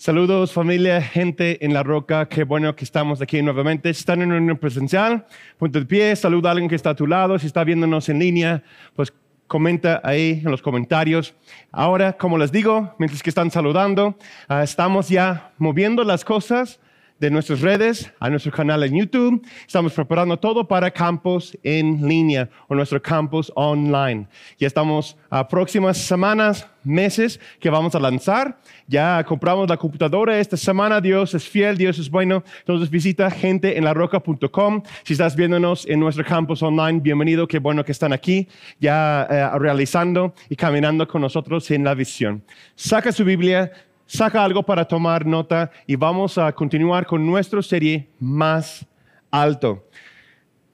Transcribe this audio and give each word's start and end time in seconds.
Saludos 0.00 0.52
familia, 0.52 1.02
gente 1.02 1.64
en 1.66 1.74
la 1.74 1.82
roca, 1.82 2.28
qué 2.28 2.44
bueno 2.44 2.76
que 2.76 2.84
estamos 2.84 3.20
aquí 3.20 3.42
nuevamente. 3.42 3.92
Si 3.92 3.98
están 3.98 4.22
en 4.22 4.30
una 4.30 4.54
presencial, 4.54 5.26
punto 5.58 5.80
de 5.80 5.86
pie, 5.86 6.14
saluda 6.14 6.50
a 6.50 6.52
alguien 6.52 6.68
que 6.68 6.76
está 6.76 6.90
a 6.90 6.94
tu 6.94 7.04
lado. 7.04 7.36
Si 7.36 7.48
está 7.48 7.64
viéndonos 7.64 8.08
en 8.08 8.20
línea, 8.20 8.62
pues 8.94 9.12
comenta 9.48 10.00
ahí 10.04 10.40
en 10.44 10.52
los 10.52 10.62
comentarios. 10.62 11.34
Ahora, 11.72 12.12
como 12.12 12.38
les 12.38 12.52
digo, 12.52 12.94
mientras 13.00 13.24
que 13.24 13.30
están 13.30 13.50
saludando, 13.50 14.16
ah, 14.46 14.62
estamos 14.62 15.08
ya 15.08 15.50
moviendo 15.58 16.04
las 16.04 16.24
cosas 16.24 16.78
de 17.18 17.30
nuestras 17.30 17.60
redes 17.60 18.10
a 18.20 18.30
nuestro 18.30 18.52
canal 18.52 18.82
en 18.84 18.96
YouTube. 18.96 19.46
Estamos 19.66 19.92
preparando 19.92 20.38
todo 20.38 20.66
para 20.66 20.90
campus 20.90 21.56
en 21.62 22.06
línea 22.06 22.48
o 22.68 22.74
nuestro 22.74 23.00
campus 23.02 23.50
online. 23.54 24.26
Ya 24.58 24.66
estamos 24.66 25.16
a 25.30 25.46
próximas 25.48 25.98
semanas, 25.98 26.66
meses 26.84 27.40
que 27.60 27.70
vamos 27.70 27.94
a 27.94 28.00
lanzar. 28.00 28.58
Ya 28.86 29.22
compramos 29.24 29.68
la 29.68 29.76
computadora 29.76 30.38
esta 30.38 30.56
semana. 30.56 31.00
Dios 31.00 31.34
es 31.34 31.48
fiel, 31.48 31.76
Dios 31.76 31.98
es 31.98 32.10
bueno. 32.10 32.44
Entonces 32.60 32.88
visita 32.88 33.30
genteenlarroca.com. 33.30 34.82
Si 35.02 35.12
estás 35.12 35.36
viéndonos 35.36 35.86
en 35.86 36.00
nuestro 36.00 36.24
campus 36.24 36.62
online, 36.62 37.00
bienvenido. 37.00 37.46
Qué 37.46 37.58
bueno 37.58 37.84
que 37.84 37.92
están 37.92 38.12
aquí 38.12 38.48
ya 38.80 39.26
eh, 39.28 39.58
realizando 39.58 40.34
y 40.48 40.56
caminando 40.56 41.06
con 41.06 41.20
nosotros 41.20 41.70
en 41.70 41.84
la 41.84 41.94
visión. 41.94 42.42
Saca 42.74 43.12
su 43.12 43.24
Biblia, 43.24 43.70
saca 44.08 44.42
algo 44.42 44.64
para 44.64 44.86
tomar 44.86 45.24
nota 45.24 45.70
y 45.86 45.94
vamos 45.94 46.38
a 46.38 46.50
continuar 46.52 47.06
con 47.06 47.24
nuestra 47.24 47.62
serie 47.62 48.08
más 48.18 48.84
alto. 49.30 49.84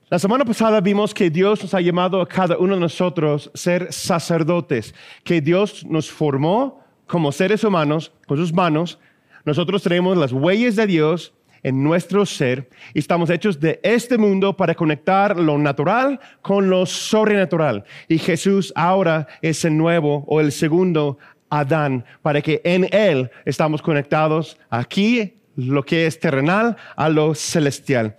La 0.09 0.17
semana 0.17 0.45
pasada 0.45 0.79
vimos 0.81 1.13
que 1.13 1.29
Dios 1.29 1.61
nos 1.61 1.73
ha 1.73 1.81
llamado 1.81 2.21
a 2.21 2.27
cada 2.27 2.57
uno 2.57 2.75
de 2.75 2.79
nosotros 2.79 3.51
ser 3.53 3.91
sacerdotes, 3.91 4.95
que 5.23 5.41
Dios 5.41 5.85
nos 5.85 6.09
formó 6.09 6.83
como 7.05 7.31
seres 7.31 7.63
humanos 7.63 8.11
con 8.25 8.37
sus 8.37 8.53
manos. 8.53 8.99
Nosotros 9.43 9.83
tenemos 9.83 10.17
las 10.17 10.31
huellas 10.31 10.75
de 10.75 10.87
Dios 10.87 11.33
en 11.63 11.83
nuestro 11.83 12.27
ser 12.27 12.69
y 12.93 12.99
estamos 12.99 13.31
hechos 13.31 13.59
de 13.59 13.79
este 13.81 14.19
mundo 14.19 14.55
para 14.55 14.75
conectar 14.75 15.35
lo 15.39 15.57
natural 15.57 16.19
con 16.43 16.69
lo 16.69 16.85
sobrenatural. 16.85 17.83
Y 18.07 18.19
Jesús 18.19 18.71
ahora 18.75 19.27
es 19.41 19.65
el 19.65 19.75
nuevo 19.75 20.23
o 20.27 20.39
el 20.39 20.51
segundo 20.51 21.17
Adán, 21.59 22.05
para 22.21 22.41
que 22.41 22.61
en 22.63 22.87
Él 22.91 23.29
estamos 23.45 23.81
conectados 23.81 24.57
aquí, 24.69 25.37
lo 25.55 25.83
que 25.83 26.05
es 26.05 26.19
terrenal, 26.19 26.75
a 26.95 27.09
lo 27.09 27.33
celestial. 27.33 28.17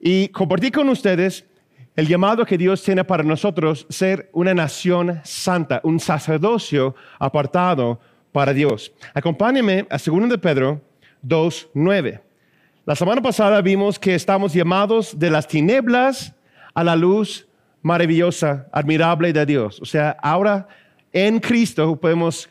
Y 0.00 0.28
compartí 0.28 0.70
con 0.70 0.88
ustedes 0.88 1.46
el 1.96 2.08
llamado 2.08 2.44
que 2.44 2.58
Dios 2.58 2.82
tiene 2.82 3.04
para 3.04 3.22
nosotros 3.22 3.86
ser 3.88 4.28
una 4.32 4.52
nación 4.52 5.20
santa, 5.24 5.80
un 5.84 6.00
sacerdocio 6.00 6.94
apartado 7.18 8.00
para 8.32 8.52
Dios. 8.52 8.92
Acompáñeme 9.14 9.86
a 9.90 9.96
2 9.96 10.28
de 10.28 10.38
Pedro 10.38 10.80
2.9. 11.26 12.20
La 12.84 12.94
semana 12.96 13.22
pasada 13.22 13.62
vimos 13.62 13.98
que 13.98 14.14
estamos 14.14 14.52
llamados 14.52 15.18
de 15.18 15.30
las 15.30 15.48
tinieblas 15.48 16.34
a 16.74 16.84
la 16.84 16.96
luz 16.96 17.48
maravillosa, 17.80 18.66
admirable 18.72 19.32
de 19.32 19.46
Dios. 19.46 19.80
O 19.80 19.86
sea, 19.86 20.16
ahora 20.22 20.66
en 21.12 21.38
Cristo 21.38 21.96
podemos 21.96 22.50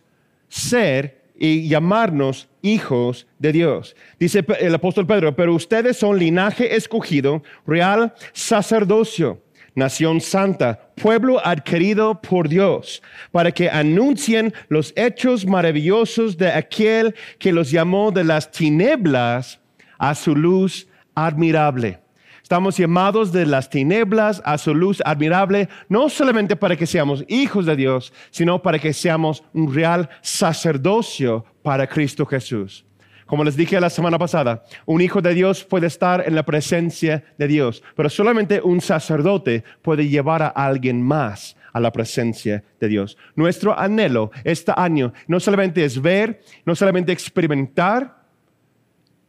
ser 0.53 1.23
y 1.35 1.67
llamarnos 1.67 2.47
hijos 2.61 3.25
de 3.39 3.51
Dios. 3.51 3.95
Dice 4.19 4.45
el 4.59 4.75
apóstol 4.75 5.07
Pedro, 5.07 5.35
pero 5.35 5.55
ustedes 5.55 5.97
son 5.97 6.19
linaje 6.19 6.75
escogido, 6.75 7.41
real 7.65 8.13
sacerdocio, 8.33 9.41
nación 9.73 10.21
santa, 10.21 10.91
pueblo 10.95 11.43
adquirido 11.43 12.21
por 12.21 12.47
Dios, 12.47 13.01
para 13.31 13.51
que 13.51 13.69
anuncien 13.69 14.53
los 14.69 14.93
hechos 14.95 15.45
maravillosos 15.47 16.37
de 16.37 16.51
aquel 16.51 17.15
que 17.39 17.51
los 17.51 17.71
llamó 17.71 18.11
de 18.11 18.23
las 18.23 18.51
tinieblas 18.51 19.59
a 19.97 20.13
su 20.13 20.35
luz 20.35 20.87
admirable. 21.15 22.02
Estamos 22.43 22.75
llamados 22.75 23.31
de 23.31 23.45
las 23.45 23.69
tinieblas 23.69 24.41
a 24.43 24.57
su 24.57 24.75
luz 24.75 25.01
admirable, 25.05 25.69
no 25.87 26.09
solamente 26.09 26.57
para 26.57 26.75
que 26.75 26.85
seamos 26.85 27.23
hijos 27.29 27.65
de 27.65 27.77
Dios, 27.77 28.11
sino 28.31 28.61
para 28.61 28.79
que 28.79 28.91
seamos 28.91 29.45
un 29.53 29.73
real 29.73 30.09
sacerdocio 30.21 31.45
para 31.63 31.87
Cristo 31.87 32.25
Jesús. 32.25 32.85
Como 33.25 33.45
les 33.45 33.55
dije 33.55 33.79
la 33.79 33.89
semana 33.89 34.19
pasada, 34.19 34.65
un 34.85 34.99
hijo 34.99 35.21
de 35.21 35.33
Dios 35.33 35.63
puede 35.63 35.87
estar 35.87 36.21
en 36.27 36.35
la 36.35 36.43
presencia 36.43 37.23
de 37.37 37.47
Dios, 37.47 37.81
pero 37.95 38.09
solamente 38.09 38.59
un 38.61 38.81
sacerdote 38.81 39.63
puede 39.81 40.09
llevar 40.09 40.43
a 40.43 40.49
alguien 40.49 41.01
más 41.01 41.55
a 41.71 41.79
la 41.79 41.93
presencia 41.93 42.61
de 42.77 42.89
Dios. 42.89 43.17
Nuestro 43.35 43.79
anhelo 43.79 44.31
este 44.43 44.73
año 44.75 45.13
no 45.27 45.39
solamente 45.39 45.85
es 45.85 46.01
ver, 46.01 46.41
no 46.65 46.75
solamente 46.75 47.13
experimentar 47.13 48.21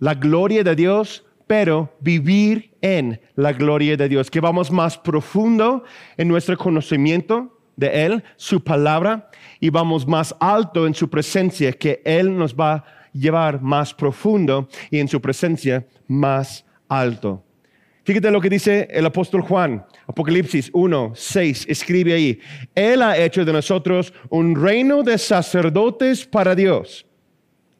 la 0.00 0.14
gloria 0.14 0.64
de 0.64 0.74
Dios, 0.74 1.24
pero 1.46 1.94
vivir 2.00 2.72
en 2.80 3.20
la 3.34 3.52
gloria 3.52 3.96
de 3.96 4.08
Dios, 4.08 4.30
que 4.30 4.40
vamos 4.40 4.70
más 4.70 4.98
profundo 4.98 5.84
en 6.16 6.28
nuestro 6.28 6.56
conocimiento 6.56 7.58
de 7.76 8.06
Él, 8.06 8.24
su 8.36 8.62
palabra, 8.62 9.30
y 9.60 9.70
vamos 9.70 10.06
más 10.06 10.34
alto 10.40 10.86
en 10.86 10.94
su 10.94 11.08
presencia, 11.08 11.72
que 11.72 12.00
Él 12.04 12.36
nos 12.36 12.54
va 12.54 12.72
a 12.74 12.84
llevar 13.12 13.60
más 13.60 13.92
profundo 13.94 14.68
y 14.90 14.98
en 14.98 15.08
su 15.08 15.20
presencia 15.20 15.86
más 16.06 16.64
alto. 16.88 17.42
Fíjate 18.04 18.30
lo 18.30 18.40
que 18.40 18.50
dice 18.50 18.86
el 18.90 19.06
apóstol 19.06 19.40
Juan, 19.40 19.84
Apocalipsis 20.06 20.70
1, 20.74 21.12
6, 21.14 21.66
escribe 21.68 22.12
ahí, 22.12 22.38
Él 22.74 23.00
ha 23.00 23.16
hecho 23.16 23.44
de 23.44 23.52
nosotros 23.52 24.12
un 24.28 24.54
reino 24.54 25.02
de 25.02 25.16
sacerdotes 25.16 26.26
para 26.26 26.54
Dios 26.54 27.06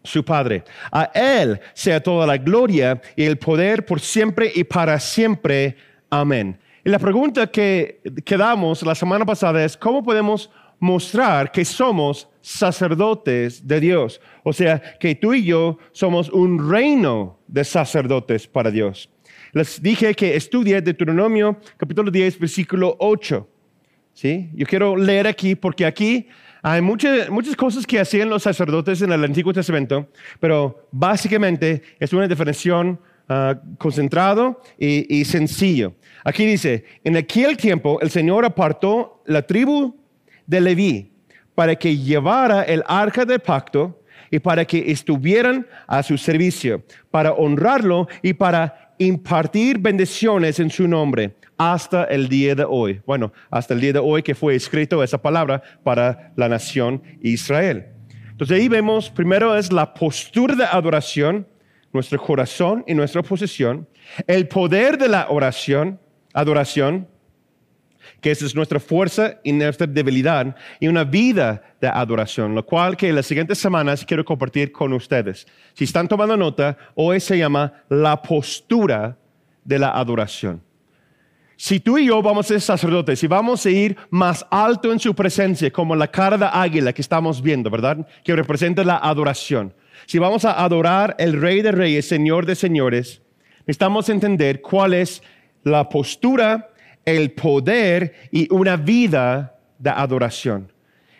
su 0.04 0.24
Padre. 0.24 0.62
A 0.92 1.10
Él 1.14 1.60
sea 1.72 2.02
toda 2.02 2.26
la 2.26 2.36
gloria 2.36 3.00
y 3.16 3.24
el 3.24 3.38
poder 3.38 3.84
por 3.84 4.00
siempre 4.00 4.52
y 4.54 4.62
para 4.62 5.00
siempre. 5.00 5.76
Amén. 6.10 6.58
Y 6.84 6.90
la 6.90 6.98
pregunta 6.98 7.46
que, 7.46 8.00
que 8.24 8.36
damos 8.36 8.82
la 8.82 8.94
semana 8.94 9.24
pasada 9.24 9.64
es, 9.64 9.76
¿cómo 9.76 10.02
podemos 10.02 10.50
mostrar 10.78 11.50
que 11.50 11.64
somos 11.64 12.28
sacerdotes 12.42 13.66
de 13.66 13.80
Dios? 13.80 14.20
O 14.42 14.52
sea, 14.52 14.80
que 15.00 15.14
tú 15.14 15.32
y 15.32 15.44
yo 15.44 15.78
somos 15.92 16.28
un 16.28 16.70
reino 16.70 17.38
de 17.46 17.64
sacerdotes 17.64 18.46
para 18.46 18.70
Dios. 18.70 19.08
Les 19.52 19.80
dije 19.80 20.14
que 20.14 20.36
estudie 20.36 20.82
Deuteronomio 20.82 21.58
capítulo 21.78 22.10
10, 22.10 22.38
versículo 22.38 22.96
8. 22.98 23.48
¿Sí? 24.12 24.50
Yo 24.54 24.66
quiero 24.66 24.96
leer 24.96 25.26
aquí 25.26 25.54
porque 25.54 25.86
aquí 25.86 26.28
hay 26.66 26.80
muchas, 26.80 27.28
muchas 27.28 27.54
cosas 27.56 27.86
que 27.86 28.00
hacían 28.00 28.30
los 28.30 28.42
sacerdotes 28.42 29.02
en 29.02 29.12
el 29.12 29.22
Antiguo 29.22 29.52
Testamento, 29.52 30.08
pero 30.40 30.88
básicamente 30.90 31.82
es 32.00 32.10
una 32.14 32.26
definición 32.26 32.98
uh, 33.28 33.76
concentrado 33.76 34.62
y, 34.78 35.14
y 35.14 35.26
sencillo. 35.26 35.92
Aquí 36.24 36.46
dice, 36.46 36.86
en 37.04 37.18
aquel 37.18 37.58
tiempo 37.58 38.00
el 38.00 38.08
Señor 38.08 38.46
apartó 38.46 39.22
la 39.26 39.42
tribu 39.42 39.94
de 40.46 40.62
Leví 40.62 41.12
para 41.54 41.76
que 41.76 41.98
llevara 41.98 42.62
el 42.62 42.82
arca 42.86 43.26
del 43.26 43.40
pacto 43.40 44.00
y 44.30 44.38
para 44.38 44.64
que 44.64 44.90
estuvieran 44.90 45.66
a 45.86 46.02
su 46.02 46.16
servicio, 46.16 46.82
para 47.10 47.32
honrarlo 47.34 48.08
y 48.22 48.32
para 48.32 48.83
impartir 48.98 49.78
bendiciones 49.78 50.60
en 50.60 50.70
su 50.70 50.86
nombre 50.88 51.34
hasta 51.56 52.04
el 52.04 52.28
día 52.28 52.54
de 52.54 52.64
hoy. 52.68 53.00
Bueno, 53.06 53.32
hasta 53.50 53.74
el 53.74 53.80
día 53.80 53.92
de 53.92 53.98
hoy 53.98 54.22
que 54.22 54.34
fue 54.34 54.54
escrito 54.54 55.02
esa 55.02 55.20
palabra 55.20 55.62
para 55.82 56.32
la 56.36 56.48
nación 56.48 57.02
Israel. 57.22 57.86
Entonces 58.30 58.58
ahí 58.58 58.68
vemos, 58.68 59.10
primero 59.10 59.56
es 59.56 59.72
la 59.72 59.94
postura 59.94 60.56
de 60.56 60.64
adoración, 60.64 61.46
nuestro 61.92 62.20
corazón 62.20 62.84
y 62.86 62.94
nuestra 62.94 63.22
posición, 63.22 63.88
el 64.26 64.48
poder 64.48 64.98
de 64.98 65.08
la 65.08 65.28
oración, 65.28 66.00
adoración, 66.32 67.06
que 68.20 68.30
esa 68.30 68.46
es 68.46 68.54
nuestra 68.54 68.80
fuerza 68.80 69.38
y 69.42 69.52
nuestra 69.52 69.86
debilidad, 69.86 70.56
y 70.80 70.88
una 70.88 71.04
vida 71.04 71.62
de 71.80 71.88
adoración, 71.88 72.54
lo 72.54 72.64
cual 72.64 72.96
que 72.96 73.08
en 73.08 73.16
las 73.16 73.26
siguientes 73.26 73.58
semanas 73.58 74.04
quiero 74.04 74.24
compartir 74.24 74.72
con 74.72 74.92
ustedes. 74.92 75.46
Si 75.74 75.84
están 75.84 76.08
tomando 76.08 76.36
nota, 76.36 76.76
hoy 76.94 77.20
se 77.20 77.38
llama 77.38 77.72
la 77.88 78.20
postura 78.20 79.16
de 79.64 79.78
la 79.78 79.90
adoración. 79.90 80.62
Si 81.56 81.78
tú 81.78 81.98
y 81.98 82.06
yo 82.06 82.20
vamos 82.20 82.46
a 82.46 82.48
ser 82.48 82.60
sacerdotes 82.60 83.22
y 83.22 83.26
vamos 83.26 83.64
a 83.64 83.70
ir 83.70 83.96
más 84.10 84.44
alto 84.50 84.92
en 84.92 84.98
su 84.98 85.14
presencia, 85.14 85.70
como 85.70 85.94
la 85.94 86.10
cara 86.10 86.36
de 86.36 86.48
águila 86.52 86.92
que 86.92 87.02
estamos 87.02 87.40
viendo, 87.40 87.70
¿verdad? 87.70 88.06
Que 88.24 88.34
representa 88.34 88.82
la 88.82 88.96
adoración. 88.98 89.72
Si 90.06 90.18
vamos 90.18 90.44
a 90.44 90.62
adorar 90.62 91.14
el 91.18 91.40
Rey 91.40 91.62
de 91.62 91.72
Reyes, 91.72 92.08
Señor 92.08 92.44
de 92.44 92.56
Señores, 92.56 93.22
necesitamos 93.60 94.08
entender 94.08 94.60
cuál 94.60 94.94
es 94.94 95.22
la 95.62 95.88
postura, 95.88 96.70
el 97.04 97.32
poder 97.32 98.14
y 98.30 98.52
una 98.52 98.76
vida 98.76 99.58
de 99.78 99.90
adoración. 99.90 100.72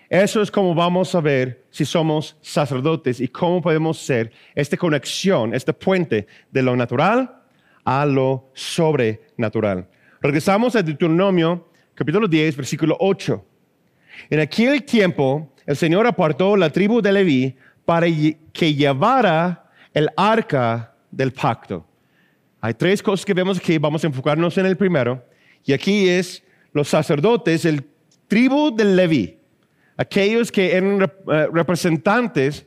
Eso 0.09 0.43
es 0.43 0.51
como 0.51 0.75
vamos 0.75 1.15
a 1.15 1.21
ver 1.21 1.65
si 1.71 1.85
somos 1.85 2.37
sacerdotes 2.41 3.21
y 3.21 3.29
cómo 3.29 3.61
podemos 3.61 3.99
ser 3.99 4.31
esta 4.55 4.77
conexión, 4.77 5.55
este 5.55 5.73
puente 5.73 6.27
de 6.51 6.63
lo 6.63 6.77
natural 6.77 7.43
a 7.85 8.07
lo 8.07 8.51
sobrenatural. 8.55 9.89
Regresamos 10.21 10.77
a 10.77 10.83
Deuteronomio 10.83 11.69
capítulo 11.95 12.27
10, 12.27 12.57
versículo 12.57 12.97
8. 13.01 13.45
En 14.31 14.41
aquel 14.41 14.85
tiempo 14.85 15.53
el 15.67 15.77
Señor 15.77 16.07
apartó 16.07 16.57
la 16.57 16.71
tribu 16.71 17.01
de 17.01 17.13
Leví 17.13 17.57
para 17.85 18.07
que 18.53 18.75
llevara 18.75 19.71
el 19.93 20.09
arca 20.17 20.95
del 21.11 21.33
pacto. 21.33 21.87
Hay 22.61 22.75
tres 22.75 23.03
cosas 23.03 23.25
que 23.25 23.35
vemos 23.35 23.59
aquí, 23.59 23.79
vamos 23.79 24.03
a 24.05 24.07
enfocarnos 24.07 24.57
en 24.59 24.67
el 24.67 24.77
primero, 24.77 25.23
y 25.65 25.73
aquí 25.73 26.09
es 26.09 26.43
los 26.73 26.89
sacerdotes, 26.89 27.65
el 27.65 27.85
tribu 28.27 28.75
del 28.75 28.97
Leví, 28.97 29.39
aquellos 29.97 30.51
que 30.51 30.75
eran 30.75 31.03
eh, 31.03 31.49
representantes 31.53 32.67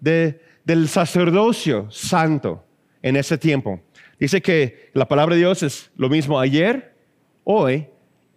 del 0.00 0.88
sacerdocio 0.88 1.90
santo 1.90 2.64
en 3.02 3.16
ese 3.16 3.38
tiempo. 3.38 3.80
Dice 4.18 4.40
que 4.40 4.90
la 4.94 5.06
palabra 5.06 5.34
de 5.34 5.40
Dios 5.40 5.62
es 5.62 5.90
lo 5.96 6.08
mismo 6.08 6.38
ayer, 6.38 6.94
hoy 7.44 7.86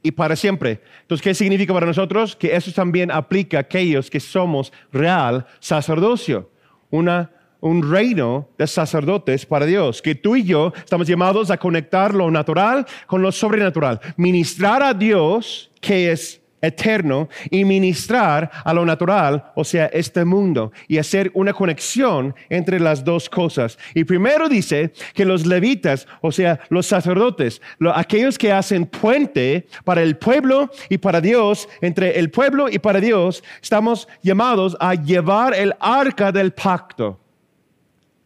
y 0.02 0.12
para 0.12 0.36
siempre. 0.36 0.82
Entonces, 1.02 1.24
¿qué 1.24 1.34
significa 1.34 1.74
para 1.74 1.86
nosotros? 1.86 2.36
Que 2.36 2.56
eso 2.56 2.72
también 2.72 3.12
aplica 3.12 3.58
a 3.58 3.62
aquellos 3.62 4.10
que 4.10 4.20
somos 4.20 4.72
real 4.92 5.46
sacerdocio, 5.60 6.52
una, 6.90 7.32
un 7.66 7.82
reino 7.92 8.48
de 8.60 8.68
sacerdotes 8.68 9.44
para 9.44 9.66
Dios, 9.66 10.00
que 10.00 10.14
tú 10.14 10.36
y 10.36 10.44
yo 10.44 10.72
estamos 10.78 11.08
llamados 11.08 11.50
a 11.50 11.58
conectar 11.58 12.14
lo 12.14 12.30
natural 12.30 12.86
con 13.08 13.24
lo 13.24 13.32
sobrenatural, 13.32 14.00
ministrar 14.18 14.84
a 14.84 14.94
Dios, 14.94 15.72
que 15.82 16.12
es 16.12 16.42
eterno 16.62 17.28
y 17.50 17.66
ministrar 17.66 18.52
a 18.64 18.72
lo 18.72 18.86
natural, 18.86 19.52
o 19.56 19.64
sea, 19.64 19.88
este 19.88 20.26
mundo, 20.26 20.72
y 20.88 21.00
hacer 21.00 21.32
una 21.34 21.54
conexión 21.54 22.36
entre 22.50 22.80
las 22.80 23.04
dos 23.04 23.30
cosas. 23.30 23.80
Y 23.96 24.04
primero 24.04 24.48
dice 24.48 24.94
que 25.16 25.26
los 25.26 25.48
levitas, 25.48 26.08
o 26.22 26.32
sea, 26.32 26.60
los 26.70 26.86
sacerdotes, 26.86 27.64
aquellos 27.96 28.38
que 28.38 28.52
hacen 28.52 28.86
puente 28.86 29.66
para 29.84 30.04
el 30.04 30.18
pueblo 30.18 30.70
y 30.88 31.00
para 31.00 31.20
Dios, 31.20 31.68
entre 31.82 32.20
el 32.20 32.30
pueblo 32.30 32.70
y 32.70 32.78
para 32.78 33.00
Dios, 33.00 33.44
estamos 33.60 34.08
llamados 34.22 34.78
a 34.80 34.94
llevar 34.94 35.56
el 35.56 35.74
arca 35.80 36.32
del 36.32 36.52
pacto, 36.52 37.20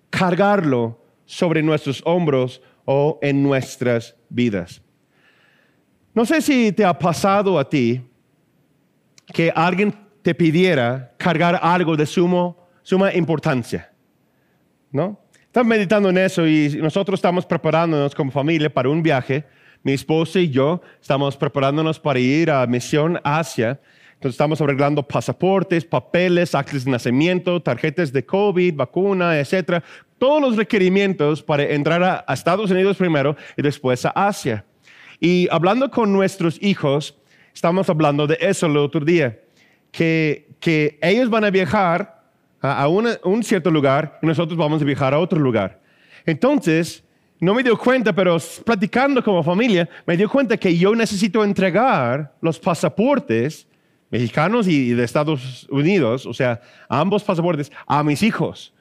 cargarlo 0.10 1.04
sobre 1.26 1.62
nuestros 1.62 2.02
hombros 2.06 2.62
o 2.86 3.20
en 3.22 3.44
nuestras 3.44 4.16
vidas. 4.30 4.82
No 6.14 6.26
sé 6.26 6.42
si 6.42 6.72
te 6.72 6.84
ha 6.84 6.98
pasado 6.98 7.60
a 7.60 7.70
ti 7.70 8.02
que 9.34 9.52
alguien 9.56 9.94
te 10.22 10.34
pidiera 10.34 11.14
cargar 11.18 11.60
algo 11.62 11.96
de 11.96 12.06
sumo, 12.06 12.68
suma 12.82 13.14
importancia. 13.14 13.92
¿No? 14.92 15.20
Estamos 15.46 15.68
meditando 15.68 16.10
en 16.10 16.18
eso 16.18 16.48
y 16.48 16.78
nosotros 16.82 17.20
estamos 17.20 17.46
preparándonos 17.46 18.16
como 18.16 18.32
familia 18.32 18.74
para 18.74 18.90
un 18.90 19.04
viaje. 19.04 19.46
Mi 19.84 19.94
esposa 19.94 20.40
y 20.40 20.50
yo 20.50 20.82
estamos 21.02 21.38
preparándonos 21.38 22.00
para 22.00 22.20
ir 22.20 22.52
a 22.52 22.66
Misión 22.68 23.20
Asia. 23.24 23.80
Entonces 24.20 24.36
estamos 24.36 24.60
arreglando 24.62 25.02
pasaportes, 25.02 25.86
papeles, 25.86 26.54
actos 26.54 26.86
de 26.86 26.92
nacimiento, 26.92 27.62
tarjetas 27.62 28.12
de 28.12 28.26
COVID, 28.26 28.76
vacuna, 28.76 29.40
etcétera. 29.40 29.84
Todos 30.18 30.42
los 30.42 30.58
requerimientos 30.58 31.42
para 31.42 31.64
entrar 31.64 32.04
a, 32.04 32.26
a 32.28 32.34
Estados 32.34 32.70
Unidos 32.70 32.98
primero 32.98 33.36
y 33.56 33.62
después 33.62 34.06
a 34.06 34.10
Asia. 34.10 34.66
Y 35.22 35.48
hablando 35.50 35.90
con 35.90 36.12
nuestros 36.12 36.62
hijos, 36.62 37.16
Estamos 37.60 37.90
hablando 37.90 38.26
de 38.26 38.38
eso 38.40 38.68
el 38.68 38.78
otro 38.78 39.04
día, 39.04 39.38
que, 39.92 40.48
que 40.62 40.98
ellos 41.02 41.30
van 41.30 41.44
a 41.44 41.50
viajar 41.50 42.24
a, 42.62 42.88
un 42.88 43.44
cierto 43.44 43.70
lugar 43.70 44.18
y 44.22 44.28
nosotros 44.28 44.58
vamos 44.58 44.82
a 44.82 44.86
viajar 44.86 45.14
a 45.14 45.20
otro 45.20 45.40
lugar. 45.40 45.82
Entonces, 46.26 47.04
no 47.38 47.54
me 47.54 47.62
dio 47.62 47.78
cuenta, 47.78 48.14
pero 48.14 48.38
platicando 48.66 49.22
como 49.22 49.44
familia, 49.44 49.90
me 50.06 50.16
dio 50.16 50.30
cuenta 50.30 50.56
que 50.56 50.78
yo 50.78 50.96
necesito 50.96 51.44
entregar 51.44 52.34
los 52.40 52.58
pasaportes 52.60 53.68
mexicanos 54.10 54.68
y 54.68 54.94
de 54.94 55.04
Estados 55.04 55.68
Unidos, 55.70 56.26
o 56.26 56.34
sea, 56.34 56.62
ambos 56.88 57.24
pasaportes, 57.24 57.72
a 57.86 58.04
mis 58.04 58.24
hijos. 58.24 58.74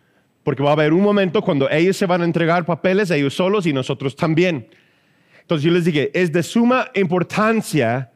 Porque 0.43 0.63
va 0.63 0.71
a 0.71 0.73
haber 0.73 0.93
un 0.93 1.03
momento 1.03 1.43
cuando 1.43 1.69
ellos 1.69 1.97
se 1.97 2.07
van 2.07 2.23
a 2.23 2.25
entregar 2.25 2.65
papeles, 2.65 3.11
ellos 3.11 3.35
solos 3.35 3.67
y 3.67 3.73
nosotros 3.73 4.17
también. 4.17 4.69
Entonces 5.43 5.65
yo 5.65 5.71
les 5.71 5.85
dije, 5.85 6.11
es 6.15 6.33
de 6.33 6.43
suma 6.43 6.91
importancia 6.95 8.11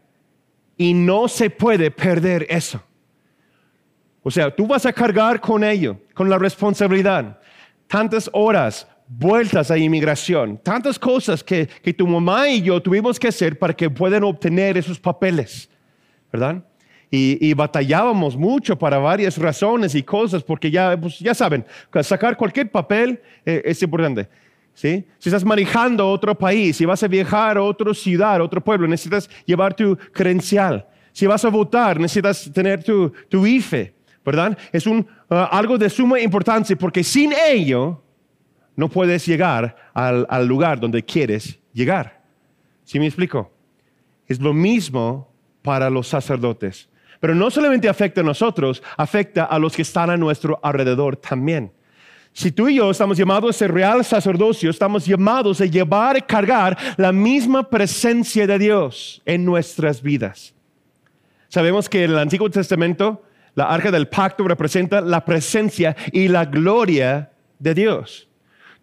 y 0.76 0.94
no 0.94 1.28
se 1.28 1.50
puede 1.50 1.90
perder 1.90 2.46
eso. 2.48 2.82
O 4.22 4.30
sea, 4.30 4.54
tú 4.54 4.66
vas 4.66 4.86
a 4.86 4.92
cargar 4.92 5.40
con 5.40 5.64
ello, 5.64 5.98
con 6.14 6.30
la 6.30 6.38
responsabilidad. 6.38 7.38
Tantas 7.86 8.30
horas, 8.32 8.86
vueltas 9.08 9.70
a 9.70 9.76
inmigración, 9.76 10.58
tantas 10.62 10.98
cosas 10.98 11.42
que, 11.42 11.66
que 11.66 11.92
tu 11.92 12.06
mamá 12.06 12.48
y 12.48 12.62
yo 12.62 12.80
tuvimos 12.80 13.18
que 13.18 13.28
hacer 13.28 13.58
para 13.58 13.74
que 13.74 13.90
puedan 13.90 14.24
obtener 14.24 14.78
esos 14.78 14.98
papeles, 14.98 15.68
¿verdad? 16.32 16.64
Y, 17.14 17.52
batallábamos 17.52 18.38
mucho 18.38 18.78
para 18.78 18.96
varias 18.96 19.36
razones 19.36 19.94
y 19.94 20.02
cosas, 20.02 20.42
porque 20.42 20.70
ya, 20.70 20.98
pues, 20.98 21.18
ya 21.18 21.34
saben, 21.34 21.62
sacar 22.00 22.38
cualquier 22.38 22.70
papel 22.70 23.20
eh, 23.44 23.60
es 23.66 23.82
importante. 23.82 24.30
Si 24.72 25.04
estás 25.22 25.44
manejando 25.44 26.08
otro 26.08 26.34
país, 26.34 26.74
si 26.78 26.86
vas 26.86 27.02
a 27.02 27.08
viajar 27.08 27.58
a 27.58 27.62
otra 27.62 27.92
ciudad, 27.92 28.36
a 28.36 28.42
otro 28.42 28.64
pueblo, 28.64 28.88
necesitas 28.88 29.28
llevar 29.44 29.74
tu 29.74 29.94
credencial. 30.12 30.86
Si 31.12 31.26
vas 31.26 31.44
a 31.44 31.50
votar, 31.50 32.00
necesitas 32.00 32.50
tener 32.50 32.82
tu, 32.82 33.12
tu 33.28 33.46
IFE, 33.46 33.92
¿verdad? 34.24 34.56
Es 34.72 34.86
un, 34.86 35.06
uh, 35.28 35.34
algo 35.50 35.76
de 35.76 35.90
suma 35.90 36.18
importancia 36.18 36.74
porque 36.76 37.04
sin 37.04 37.34
ello 37.46 38.02
no 38.74 38.88
puedes 38.88 39.26
llegar 39.26 39.76
al, 39.92 40.26
al 40.30 40.46
lugar 40.46 40.80
donde 40.80 41.02
quieres 41.02 41.58
llegar. 41.74 42.22
¿Sí 42.84 42.98
me 42.98 43.06
explico? 43.06 43.52
Es 44.26 44.40
lo 44.40 44.54
mismo 44.54 45.30
para 45.60 45.90
los 45.90 46.08
sacerdotes. 46.08 46.88
Pero 47.22 47.36
no 47.36 47.52
solamente 47.52 47.88
afecta 47.88 48.20
a 48.20 48.24
nosotros, 48.24 48.82
afecta 48.96 49.44
a 49.44 49.56
los 49.60 49.76
que 49.76 49.82
están 49.82 50.10
a 50.10 50.16
nuestro 50.16 50.58
alrededor 50.60 51.16
también. 51.16 51.70
Si 52.32 52.50
tú 52.50 52.66
y 52.66 52.74
yo 52.74 52.90
estamos 52.90 53.16
llamados 53.16 53.54
a 53.54 53.58
ser 53.60 53.72
real 53.72 54.04
sacerdocio, 54.04 54.68
estamos 54.68 55.06
llamados 55.06 55.60
a 55.60 55.66
llevar 55.66 56.16
y 56.16 56.22
cargar 56.22 56.76
la 56.96 57.12
misma 57.12 57.70
presencia 57.70 58.44
de 58.44 58.58
Dios 58.58 59.22
en 59.24 59.44
nuestras 59.44 60.02
vidas. 60.02 60.52
Sabemos 61.46 61.88
que 61.88 62.02
en 62.02 62.10
el 62.10 62.18
Antiguo 62.18 62.50
Testamento 62.50 63.22
la 63.54 63.66
arca 63.66 63.92
del 63.92 64.08
pacto 64.08 64.42
representa 64.48 65.00
la 65.00 65.24
presencia 65.24 65.94
y 66.10 66.26
la 66.26 66.44
gloria 66.46 67.30
de 67.60 67.74
Dios. 67.74 68.28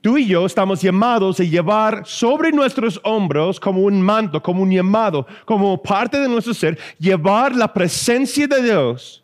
Tú 0.02 0.18
y 0.18 0.28
yo 0.28 0.46
estamos 0.46 0.82
llamados 0.82 1.40
a 1.42 1.44
llevar 1.44 2.04
sobre 2.06 2.52
nuestros 2.52 3.02
hombros 3.04 3.60
como 3.60 3.82
un 3.82 4.02
manto, 4.02 4.42
como 4.42 4.64
un 4.64 4.72
llamado, 4.72 5.28
como 5.44 5.82
parte 5.82 6.20
de 6.20 6.30
nuestro 6.30 6.54
ser, 6.54 6.80
llevar 6.98 7.54
la 7.54 7.74
presencia 7.74 8.48
de 8.48 8.64
Dios 8.64 9.24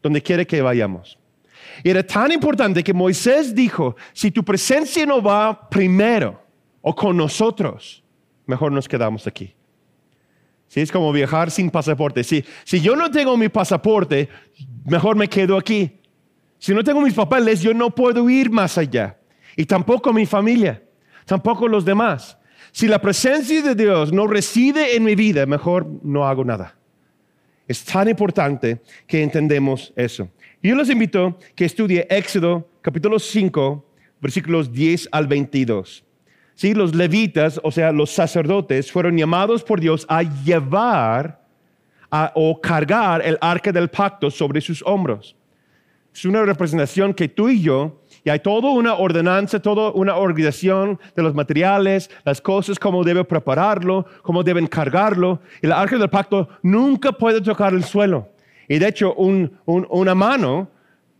donde 0.00 0.22
quiere 0.22 0.46
que 0.46 0.62
vayamos. 0.62 1.18
Y 1.82 1.90
era 1.90 2.04
tan 2.04 2.30
importante 2.30 2.84
que 2.84 2.94
Moisés 2.94 3.54
dijo, 3.54 3.96
si 4.12 4.30
tu 4.30 4.44
presencia 4.44 5.04
no 5.04 5.20
va 5.20 5.68
primero 5.68 6.40
o 6.80 6.94
con 6.94 7.16
nosotros, 7.16 8.04
mejor 8.46 8.70
nos 8.70 8.88
quedamos 8.88 9.26
aquí. 9.26 9.54
Si 10.68 10.80
es 10.80 10.92
como 10.92 11.12
viajar 11.12 11.50
sin 11.50 11.70
pasaporte. 11.70 12.22
Si, 12.22 12.44
si 12.64 12.80
yo 12.80 12.94
no 12.94 13.10
tengo 13.10 13.36
mi 13.36 13.48
pasaporte, 13.48 14.28
mejor 14.84 15.16
me 15.16 15.26
quedo 15.26 15.56
aquí. 15.56 16.00
Si 16.58 16.72
no 16.72 16.84
tengo 16.84 17.00
mis 17.00 17.14
papeles, 17.14 17.62
yo 17.62 17.74
no 17.74 17.90
puedo 17.90 18.28
ir 18.30 18.50
más 18.50 18.78
allá. 18.78 19.17
Y 19.58 19.66
tampoco 19.66 20.12
mi 20.12 20.24
familia, 20.24 20.80
tampoco 21.26 21.66
los 21.66 21.84
demás. 21.84 22.38
Si 22.70 22.86
la 22.86 23.00
presencia 23.00 23.60
de 23.60 23.74
Dios 23.74 24.12
no 24.12 24.28
reside 24.28 24.94
en 24.94 25.02
mi 25.02 25.16
vida, 25.16 25.46
mejor 25.46 25.84
no 26.04 26.28
hago 26.28 26.44
nada. 26.44 26.76
Es 27.66 27.84
tan 27.84 28.08
importante 28.08 28.80
que 29.04 29.20
entendemos 29.20 29.92
eso. 29.96 30.28
Yo 30.62 30.76
les 30.76 30.88
invito 30.90 31.26
a 31.26 31.36
que 31.56 31.64
estudie 31.64 32.06
Éxodo 32.08 32.70
capítulo 32.82 33.18
5, 33.18 33.84
versículos 34.20 34.72
10 34.72 35.08
al 35.10 35.26
22. 35.26 36.04
¿Sí? 36.54 36.72
Los 36.72 36.94
levitas, 36.94 37.60
o 37.64 37.72
sea, 37.72 37.90
los 37.90 38.10
sacerdotes, 38.10 38.92
fueron 38.92 39.18
llamados 39.18 39.64
por 39.64 39.80
Dios 39.80 40.06
a 40.08 40.22
llevar 40.22 41.44
o 42.36 42.60
cargar 42.60 43.26
el 43.26 43.36
arca 43.40 43.72
del 43.72 43.88
pacto 43.88 44.30
sobre 44.30 44.60
sus 44.60 44.84
hombros. 44.86 45.34
Es 46.14 46.24
una 46.24 46.44
representación 46.44 47.12
que 47.12 47.28
tú 47.28 47.48
y 47.48 47.60
yo, 47.60 48.02
y 48.28 48.30
hay 48.30 48.40
toda 48.40 48.68
una 48.68 48.92
ordenanza, 48.92 49.58
toda 49.58 49.90
una 49.92 50.16
organización 50.16 51.00
de 51.16 51.22
los 51.22 51.34
materiales, 51.34 52.10
las 52.26 52.42
cosas, 52.42 52.78
cómo 52.78 53.02
deben 53.02 53.24
prepararlo, 53.24 54.04
cómo 54.20 54.42
deben 54.42 54.66
cargarlo. 54.66 55.40
Y 55.62 55.66
el 55.66 55.72
arca 55.72 55.96
del 55.96 56.10
pacto 56.10 56.46
nunca 56.60 57.10
puede 57.10 57.40
tocar 57.40 57.72
el 57.72 57.84
suelo. 57.84 58.28
Y 58.68 58.78
de 58.78 58.86
hecho, 58.86 59.14
una 59.14 60.14
mano 60.14 60.68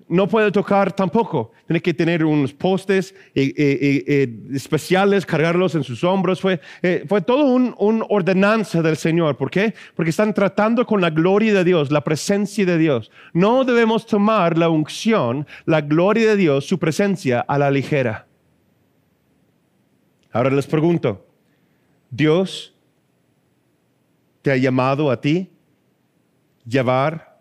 no 0.09 0.27
puede 0.27 0.51
tocar 0.51 0.93
tampoco. 0.93 1.53
Tiene 1.67 1.81
que 1.81 1.93
tener 1.95 2.25
unos 2.25 2.53
postes 2.53 3.15
especiales, 3.35 5.27
cargarlos 5.27 5.75
en 5.75 5.85
sus 5.85 6.03
hombros. 6.03 6.41
Fue, 6.41 6.61
eh, 6.83 7.05
fue 7.07 7.21
todo 7.21 7.45
una 7.45 7.75
un 7.79 8.05
ordenanza 8.09 8.83
del 8.83 8.97
Señor. 8.97 9.37
¿Por 9.37 9.51
qué? 9.51 9.75
Porque 9.95 10.11
están 10.11 10.35
tratando 10.35 10.87
con 10.87 11.01
la 11.01 11.11
gloria 11.11 11.53
de 11.55 11.65
Dios, 11.65 11.91
la 11.91 12.03
presencia 12.03 12.65
de 12.65 12.79
Dios. 12.79 13.11
No 13.33 13.65
debemos 13.65 14.07
tomar 14.07 14.57
la 14.57 14.69
unción, 14.69 15.47
la 15.67 15.81
gloria 15.81 16.31
de 16.31 16.37
Dios, 16.37 16.67
su 16.67 16.79
presencia 16.79 17.41
a 17.41 17.59
la 17.59 17.71
ligera. 17.71 18.27
Ahora 20.33 20.51
les 20.51 20.67
pregunto, 20.67 21.27
¿Dios 22.11 22.75
te 24.43 24.53
ha 24.53 24.57
llamado 24.57 25.11
a 25.11 25.21
ti 25.21 25.51
llevar 26.67 27.39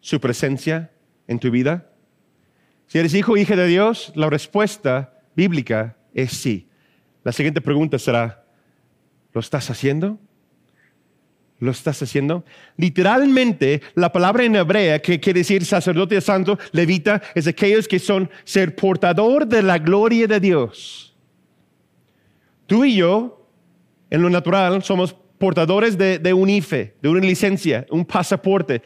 su 0.00 0.20
presencia 0.20 0.90
en 1.30 1.38
tu 1.38 1.50
vida? 1.50 1.86
Si 2.88 2.98
eres 2.98 3.14
hijo 3.14 3.32
o 3.32 3.36
hija 3.36 3.54
de 3.54 3.68
Dios, 3.68 4.12
la 4.16 4.28
respuesta 4.28 5.14
bíblica 5.36 5.96
es 6.12 6.32
sí. 6.32 6.68
La 7.22 7.30
siguiente 7.30 7.60
pregunta 7.60 8.00
será, 8.00 8.44
¿lo 9.32 9.40
estás 9.40 9.70
haciendo? 9.70 10.18
¿Lo 11.60 11.70
estás 11.70 12.02
haciendo? 12.02 12.44
Literalmente, 12.76 13.80
la 13.94 14.10
palabra 14.10 14.42
en 14.42 14.56
hebrea 14.56 14.98
que 14.98 15.20
quiere 15.20 15.40
decir 15.40 15.64
sacerdote 15.64 16.20
santo, 16.20 16.58
levita, 16.72 17.22
es 17.36 17.46
aquellos 17.46 17.86
que 17.86 18.00
son 18.00 18.28
ser 18.44 18.74
portador 18.74 19.46
de 19.46 19.62
la 19.62 19.78
gloria 19.78 20.26
de 20.26 20.40
Dios. 20.40 21.14
Tú 22.66 22.84
y 22.84 22.96
yo, 22.96 23.46
en 24.10 24.22
lo 24.22 24.30
natural, 24.30 24.82
somos 24.82 25.14
portadores 25.38 25.96
de, 25.96 26.18
de 26.18 26.32
un 26.32 26.50
IFE, 26.50 26.96
de 27.00 27.08
una 27.08 27.20
licencia, 27.20 27.86
un 27.90 28.04
pasaporte, 28.04 28.82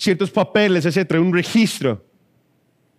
ciertos 0.00 0.30
papeles, 0.30 0.86
etcétera, 0.86 1.20
un 1.20 1.32
registro. 1.32 2.02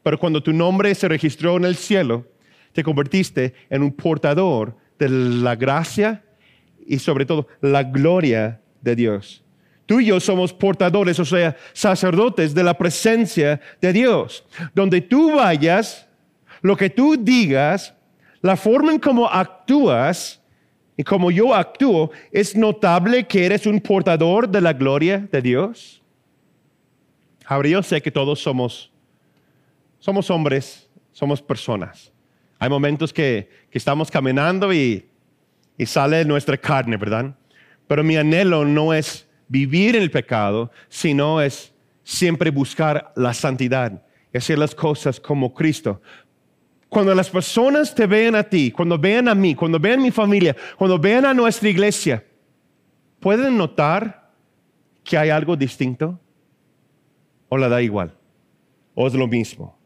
Pero 0.04 0.20
cuando 0.20 0.42
tu 0.42 0.54
nombre 0.54 0.94
se 0.94 1.08
registró 1.08 1.58
en 1.58 1.66
el 1.66 1.76
cielo, 1.76 2.28
te 2.74 2.84
convertiste 2.84 3.56
en 3.72 3.82
un 3.82 3.92
portador 3.92 4.78
de 5.00 5.10
la 5.10 5.56
gracia 5.56 6.24
y 6.86 7.00
sobre 7.00 7.26
todo 7.26 7.48
la 7.60 7.84
gloria 7.84 8.62
de 8.82 8.96
Dios. 8.96 9.44
Tú 9.88 10.00
y 10.00 10.06
yo 10.06 10.20
somos 10.20 10.54
portadores, 10.54 11.20
o 11.20 11.26
sea, 11.26 11.58
sacerdotes 11.74 12.54
de 12.54 12.64
la 12.64 12.78
presencia 12.78 13.60
de 13.82 13.94
Dios. 13.94 14.46
Donde 14.76 15.02
tú 15.02 15.36
vayas, 15.36 16.08
lo 16.62 16.78
que 16.78 16.92
tú 16.92 17.18
digas, 17.20 17.96
la 18.42 18.56
forma 18.56 18.92
en 18.92 19.00
cómo 19.00 19.28
actúas 19.28 20.40
y 20.96 21.04
como 21.04 21.32
yo 21.32 21.56
actúo, 21.56 22.12
es 22.32 22.56
notable 22.56 23.26
que 23.26 23.44
eres 23.44 23.66
un 23.66 23.82
portador 23.82 24.48
de 24.48 24.62
la 24.62 24.74
gloria 24.74 25.28
de 25.32 25.42
Dios. 25.42 26.01
Ahora 27.52 27.68
yo 27.68 27.84
sé 27.84 28.02
que 28.02 28.10
todos 28.10 28.40
somos, 28.40 28.90
somos 30.00 30.30
hombres, 30.30 30.90
somos 31.12 31.42
personas. 31.42 32.10
Hay 32.58 32.70
momentos 32.70 33.12
que, 33.12 33.50
estamos 33.74 34.10
caminando 34.10 34.72
y, 34.74 35.06
y 35.78 35.86
sale 35.86 36.24
nuestra 36.24 36.56
carne, 36.56 36.96
¿verdad? 36.96 37.36
Pero 37.90 38.06
mi 38.06 38.16
anhelo 38.16 38.64
no 38.64 38.94
es 38.94 39.28
vivir 39.50 39.98
en 39.98 40.04
el 40.04 40.12
pecado, 40.12 40.72
sino 40.88 41.42
es 41.42 41.74
siempre 42.06 42.52
buscar 42.52 43.12
la 43.18 43.34
santidad 43.34 44.02
hacer 44.34 44.58
las 44.58 44.74
cosas 44.74 45.20
como 45.20 45.54
Cristo. 45.54 46.02
Cuando 46.88 47.14
las 47.14 47.30
personas 47.30 47.94
te 47.94 48.08
vean 48.08 48.36
a 48.36 48.44
ti, 48.44 48.72
cuando 48.72 48.98
vean 48.98 49.28
a 49.28 49.36
mí, 49.36 49.56
cuando 49.56 49.78
vean 49.78 50.02
mi 50.02 50.12
familia, 50.12 50.56
cuando 50.78 50.98
vean 50.98 51.26
a 51.26 51.34
nuestra 51.34 51.68
iglesia, 51.68 52.24
¿pueden 53.20 53.58
notar 53.58 54.32
que 55.04 55.18
hay 55.18 55.30
algo 55.30 55.58
distinto? 55.58 56.18
¿O 57.54 57.58
la 57.58 57.68
da 57.68 57.82
igual? 57.82 58.14
¿O 58.96 59.08
es 59.08 59.14
lo 59.14 59.28
mismo? 59.28 59.78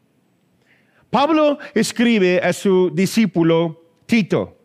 Pablo 1.09 1.57
escribe 1.73 2.39
a 2.43 2.53
su 2.53 2.91
discípulo 2.93 3.81
Tito, 4.05 4.55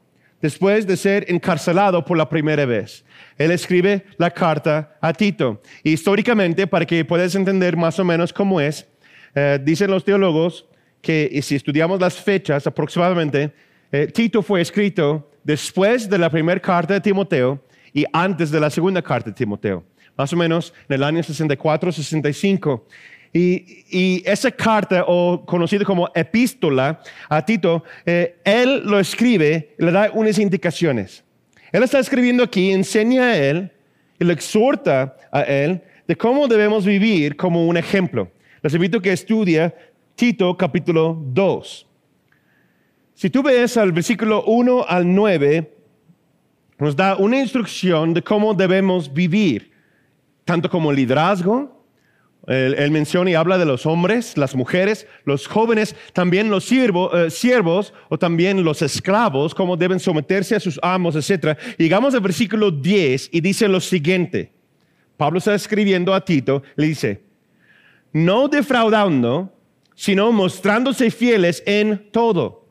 después 0.42 0.87
de 0.87 0.99
ser 0.99 1.25
encarcelado 1.28 2.04
por 2.04 2.19
la 2.19 2.28
primera 2.28 2.66
vez. 2.66 3.02
Él 3.38 3.52
escribe 3.52 4.04
la 4.19 4.30
carta 4.30 4.99
a 5.00 5.14
Tito. 5.14 5.62
históricamente, 5.83 6.66
para 6.66 6.85
que 6.85 7.02
puedas 7.07 7.35
entender 7.35 7.75
más 7.75 7.99
o 7.99 8.04
menos 8.04 8.35
cómo 8.35 8.61
es, 8.61 8.87
eh, 9.35 9.59
dicen 9.62 9.90
los 9.90 10.04
teólogos 10.04 10.66
que 11.00 11.40
si 11.40 11.57
estudiamos 11.57 11.99
las 12.02 12.21
fechas 12.21 12.66
aproximadamente, 12.66 13.50
eh, 13.92 14.09
Tito 14.09 14.42
fue 14.42 14.61
escrito 14.61 15.30
después 15.42 16.07
de 16.07 16.19
la 16.19 16.28
primera 16.28 16.61
carta 16.61 16.92
de 16.92 17.00
Timoteo 17.00 17.64
y 17.95 18.04
antes 18.12 18.50
de 18.50 18.61
la 18.61 18.69
segunda 18.69 19.00
carta 19.00 19.30
de 19.30 19.37
Timoteo, 19.37 19.85
más 20.17 20.33
o 20.33 20.37
menos 20.37 20.73
en 20.88 20.95
el 20.97 21.05
año 21.05 21.21
64-65. 21.21 22.83
Y, 23.33 24.23
esa 24.26 24.50
carta, 24.50 25.05
o 25.07 25.45
conocida 25.47 25.85
como 25.85 26.11
epístola 26.14 27.00
a 27.29 27.45
Tito, 27.45 27.85
eh, 28.05 28.37
él 28.45 28.83
lo 28.85 28.99
escribe 28.99 29.75
le 29.79 29.93
da 29.93 30.11
unas 30.12 30.38
indicaciones. 30.38 31.23
Él 31.71 31.83
está 31.83 32.00
escribiendo 32.00 32.43
aquí, 32.43 32.73
enseña 32.73 33.26
a 33.26 33.37
él 33.37 33.71
y 34.19 34.25
le 34.25 34.33
exhorta 34.33 35.17
a 35.31 35.43
él 35.43 35.81
de 36.09 36.17
cómo 36.17 36.49
debemos 36.49 36.85
vivir 36.85 37.37
como 37.37 37.67
un 37.67 37.76
ejemplo. 37.76 38.31
Les 38.62 38.75
invito 38.75 39.00
que 39.00 39.12
estudie 39.12 39.73
Tito 40.17 40.57
capítulo 40.57 41.17
2. 41.33 41.87
Si 43.14 43.31
tú 43.31 43.43
ves 43.43 43.76
al 43.76 43.93
versículo 43.93 44.43
1 44.45 44.87
al 44.88 45.14
9, 45.14 45.73
nos 46.79 46.97
da 46.97 47.17
una 47.17 47.38
instrucción 47.38 48.12
de 48.12 48.23
cómo 48.23 48.55
debemos 48.55 49.12
vivir, 49.12 49.70
tanto 50.50 50.69
como 50.69 50.92
liderazgo, 50.92 51.80
él, 52.49 52.90
menciona 52.90 53.30
y 53.30 53.35
habla 53.35 53.57
de 53.57 53.64
los 53.64 53.87
hombres, 53.87 54.37
las 54.37 54.57
mujeres, 54.57 55.07
los 55.25 55.47
jóvenes, 55.47 55.95
también 56.12 56.50
los 56.50 56.73
eh, 56.73 57.30
siervos 57.30 57.95
o 58.09 58.19
también 58.19 58.64
los 58.64 58.83
esclavos, 58.83 59.54
cómo 59.54 59.76
deben 59.76 60.00
someterse 60.00 60.57
a 60.57 60.59
sus 60.59 60.80
amos, 60.83 61.14
etc. 61.14 61.57
Llegamos 61.78 62.16
al 62.16 62.23
versículo 62.23 62.73
10 62.73 63.28
y 63.30 63.40
dice 63.40 63.69
lo 63.69 63.78
siguiente. 63.78 64.50
Pablo 65.16 65.38
está 65.38 65.54
escribiendo 65.54 66.12
a 66.12 66.25
Tito, 66.25 66.64
le 66.75 66.88
dice, 66.88 67.23
no 68.12 68.49
defraudando, 68.49 69.54
sino 69.95 70.33
mostrándose 70.33 71.12
fieles 71.12 71.62
en 71.64 72.11
todo, 72.11 72.66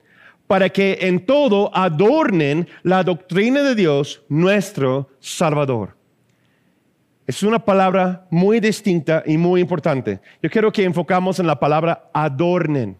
para 0.48 0.67
que 0.67 0.98
en 1.00 1.25
todo 1.25 1.71
adornen 1.74 2.67
la 2.83 3.05
doctrina 3.05 3.63
de 3.63 3.75
Dios, 3.75 4.21
nuestro 4.27 5.07
Salvador. 5.21 5.99
Es 7.29 7.43
una 7.43 7.63
palabra 7.63 8.25
muy 8.31 8.59
distinta 8.59 9.21
y 9.24 9.38
muy 9.38 9.62
importante. 9.62 10.19
Yo 10.41 10.50
quiero 10.50 10.71
que 10.71 10.83
enfocamos 10.83 11.39
en 11.39 11.45
la 11.45 11.59
palabra 11.59 12.09
adornen. 12.12 12.98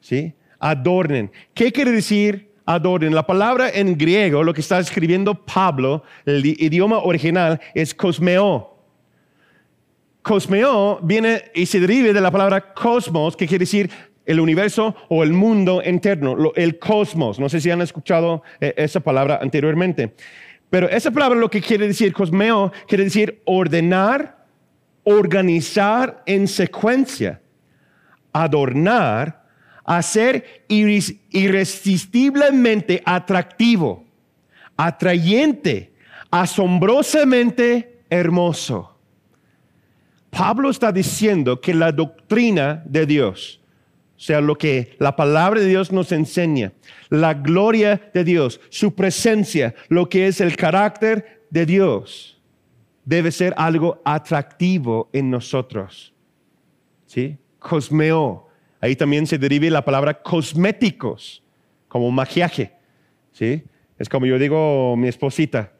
¿Sí? 0.00 0.34
Adornen. 0.58 1.30
¿Qué 1.54 1.70
quiere 1.70 1.92
decir 1.92 2.50
adornen? 2.66 3.14
La 3.14 3.24
palabra 3.24 3.70
en 3.70 3.96
griego, 3.96 4.42
lo 4.42 4.52
que 4.52 4.62
está 4.62 4.80
escribiendo 4.80 5.44
Pablo, 5.44 6.02
el 6.26 6.44
idioma 6.44 6.98
original, 7.04 7.60
es 7.72 7.94
cosmeo. 7.94 8.78
Cosmeo 10.22 10.98
viene 11.00 11.44
y 11.54 11.66
se 11.66 11.78
deriva 11.78 12.12
de 12.12 12.20
la 12.20 12.32
palabra 12.32 12.74
cosmos, 12.74 13.36
que 13.36 13.46
quiere 13.46 13.62
decir 13.62 13.88
el 14.26 14.40
universo 14.40 14.96
o 15.08 15.22
el 15.22 15.32
mundo 15.32 15.80
interno, 15.84 16.36
el 16.56 16.80
cosmos. 16.80 17.38
No 17.38 17.48
sé 17.48 17.60
si 17.60 17.70
han 17.70 17.80
escuchado 17.80 18.42
eh, 18.60 18.74
esa 18.76 18.98
palabra 18.98 19.38
anteriormente. 19.40 20.14
Pero 20.72 20.88
esa 20.88 21.10
palabra 21.10 21.38
lo 21.38 21.50
que 21.50 21.60
quiere 21.60 21.86
decir, 21.86 22.14
cosmeo, 22.14 22.72
quiere 22.88 23.04
decir 23.04 23.42
ordenar, 23.44 24.46
organizar 25.04 26.22
en 26.24 26.48
secuencia, 26.48 27.42
adornar, 28.32 29.44
hacer 29.84 30.64
irresistiblemente 30.68 33.02
atractivo, 33.04 34.06
atrayente, 34.74 35.92
asombrosamente 36.30 38.04
hermoso. 38.08 38.98
Pablo 40.30 40.70
está 40.70 40.90
diciendo 40.90 41.60
que 41.60 41.74
la 41.74 41.92
doctrina 41.92 42.82
de 42.86 43.04
Dios, 43.04 43.60
o 44.22 44.24
sea, 44.24 44.40
lo 44.40 44.56
que 44.56 44.94
la 45.00 45.16
palabra 45.16 45.58
de 45.58 45.66
Dios 45.66 45.90
nos 45.90 46.12
enseña, 46.12 46.72
la 47.08 47.34
gloria 47.34 48.00
de 48.14 48.22
Dios, 48.22 48.60
su 48.68 48.94
presencia, 48.94 49.74
lo 49.88 50.08
que 50.08 50.28
es 50.28 50.40
el 50.40 50.54
carácter 50.54 51.42
de 51.50 51.66
Dios, 51.66 52.40
debe 53.04 53.32
ser 53.32 53.52
algo 53.56 54.00
atractivo 54.04 55.10
en 55.12 55.28
nosotros. 55.28 56.14
¿Sí? 57.04 57.36
Cosmeo. 57.58 58.46
Ahí 58.80 58.94
también 58.94 59.26
se 59.26 59.38
deriva 59.38 59.68
la 59.70 59.84
palabra 59.84 60.22
cosméticos, 60.22 61.42
como 61.88 62.08
maquillaje. 62.12 62.70
¿Sí? 63.32 63.64
Es 63.98 64.08
como 64.08 64.26
yo 64.26 64.38
digo 64.38 64.94
mi 64.96 65.08
esposita. 65.08 65.72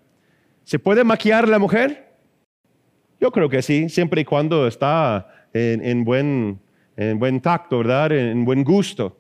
¿Se 0.65 0.81
puede 0.81 1.05
maquillar 1.05 1.49
la 1.49 1.61
mujer? 1.61 2.13
Yo 3.21 3.31
creo 3.31 3.49
que 3.49 3.63
sí, 3.63 3.89
siempre 3.89 4.23
y 4.23 4.25
cuando 4.25 4.67
está 4.67 5.47
en 5.53 6.03
buen 6.03 6.59
en 6.97 7.19
buen 7.19 7.41
tacto, 7.41 7.79
¿verdad? 7.79 8.13
En 8.13 8.45
buen 8.45 8.65
gusto, 8.65 9.17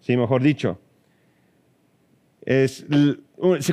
sí, 0.00 0.16
mejor 0.16 0.42
dicho. 0.42 0.78
Es, 2.44 2.86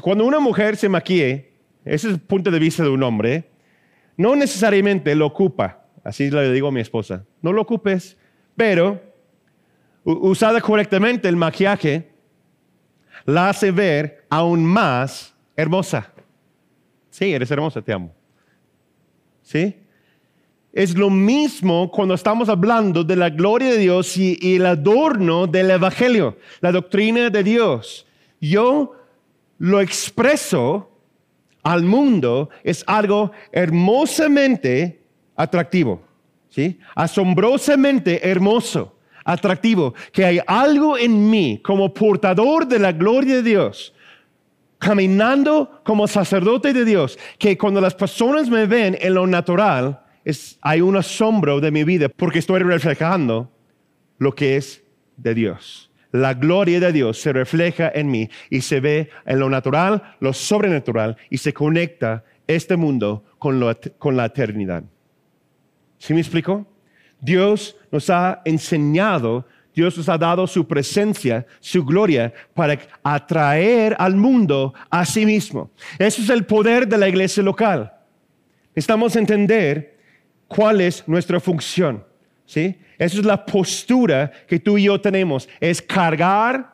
cuando 0.01 0.25
una 0.25 0.39
mujer 0.39 0.75
se 0.75 0.89
maquille, 0.89 1.51
ese 1.85 2.07
es 2.07 2.13
el 2.13 2.19
punto 2.19 2.49
de 2.49 2.59
vista 2.59 2.83
de 2.83 2.89
un 2.89 3.03
hombre, 3.03 3.49
no 4.17 4.35
necesariamente 4.35 5.15
lo 5.15 5.27
ocupa, 5.27 5.85
así 6.03 6.29
le 6.29 6.51
digo 6.51 6.67
a 6.67 6.71
mi 6.71 6.81
esposa, 6.81 7.25
no 7.41 7.53
lo 7.53 7.61
ocupes, 7.61 8.17
pero 8.55 9.01
usada 10.03 10.59
correctamente 10.61 11.27
el 11.27 11.35
maquillaje 11.35 12.09
la 13.25 13.49
hace 13.49 13.71
ver 13.71 14.25
aún 14.29 14.65
más 14.65 15.35
hermosa. 15.55 16.11
Sí, 17.09 17.33
eres 17.33 17.51
hermosa, 17.51 17.81
te 17.81 17.93
amo. 17.93 18.13
¿Sí? 19.43 19.82
Es 20.73 20.97
lo 20.97 21.11
mismo 21.11 21.91
cuando 21.91 22.15
estamos 22.15 22.49
hablando 22.49 23.03
de 23.03 23.15
la 23.15 23.29
gloria 23.29 23.69
de 23.69 23.77
Dios 23.77 24.17
y, 24.17 24.55
el 24.55 24.65
adorno 24.65 25.45
del 25.45 25.69
Evangelio, 25.69 26.39
la 26.61 26.71
doctrina 26.71 27.29
de 27.29 27.43
Dios. 27.43 28.07
Yo 28.41 28.95
lo 29.59 29.79
expreso 29.79 30.89
al 31.61 31.83
mundo, 31.83 32.49
es 32.63 32.83
algo 32.87 33.31
hermosamente 33.51 35.03
atractivo, 35.35 36.01
¿sí? 36.49 36.79
asombrosamente 36.95 38.27
hermoso, 38.27 38.97
atractivo, 39.23 39.93
que 40.11 40.25
hay 40.25 40.39
algo 40.47 40.97
en 40.97 41.29
mí 41.29 41.61
como 41.63 41.93
portador 41.93 42.67
de 42.67 42.79
la 42.79 42.91
gloria 42.91 43.35
de 43.35 43.43
Dios, 43.43 43.93
caminando 44.79 45.81
como 45.83 46.07
sacerdote 46.07 46.73
de 46.73 46.83
Dios, 46.83 47.19
que 47.37 47.59
cuando 47.59 47.79
las 47.79 47.93
personas 47.93 48.49
me 48.49 48.65
ven 48.65 48.97
en 48.99 49.13
lo 49.13 49.27
natural, 49.27 50.02
es, 50.25 50.57
hay 50.61 50.81
un 50.81 50.95
asombro 50.95 51.59
de 51.59 51.71
mi 51.71 51.83
vida 51.83 52.09
porque 52.09 52.39
estoy 52.39 52.61
reflejando 52.61 53.51
lo 54.17 54.33
que 54.33 54.57
es 54.57 54.83
de 55.17 55.33
Dios. 55.33 55.91
La 56.11 56.35
gloria 56.35 56.79
de 56.79 56.91
Dios 56.91 57.19
se 57.19 57.33
refleja 57.33 57.91
en 57.93 58.11
mí 58.11 58.29
y 58.49 58.61
se 58.61 58.79
ve 58.79 59.09
en 59.25 59.39
lo 59.39 59.49
natural, 59.49 60.15
lo 60.19 60.31
sobrenatural 60.31 61.17
y 61.29 61.37
se 61.37 61.53
conecta 61.53 62.23
este 62.45 62.75
mundo 62.77 63.23
con, 63.39 63.59
la 63.59 64.25
eternidad. 64.25 64.83
¿Sí 65.97 66.13
me 66.13 66.19
explico? 66.19 66.67
Dios 67.19 67.75
nos 67.91 68.09
ha 68.09 68.41
enseñado, 68.45 69.47
Dios 69.73 69.97
nos 69.97 70.07
ha 70.07 70.17
dado 70.17 70.45
su 70.45 70.67
presencia, 70.67 71.47
su 71.59 71.83
gloria, 71.83 72.31
para 72.53 72.77
atraer 73.01 73.95
al 73.97 74.15
mundo 74.15 74.73
a 74.89 75.05
sí 75.05 75.25
mismo. 75.25 75.71
Eso 75.97 76.21
es 76.21 76.29
el 76.29 76.45
poder 76.45 76.87
de 76.87 76.97
la 76.97 77.09
iglesia 77.09 77.41
local. 77.41 77.91
Necesitamos 78.75 79.15
entender 79.15 79.92
cuál 80.53 80.81
es 80.81 81.03
nuestra 81.07 81.39
función. 81.39 82.03
¿sí? 82.45 82.75
Esa 82.97 83.19
es 83.19 83.25
la 83.25 83.45
postura 83.45 84.31
que 84.47 84.59
tú 84.59 84.77
y 84.77 84.83
yo 84.83 85.01
tenemos, 85.01 85.49
es 85.59 85.81
cargar, 85.81 86.71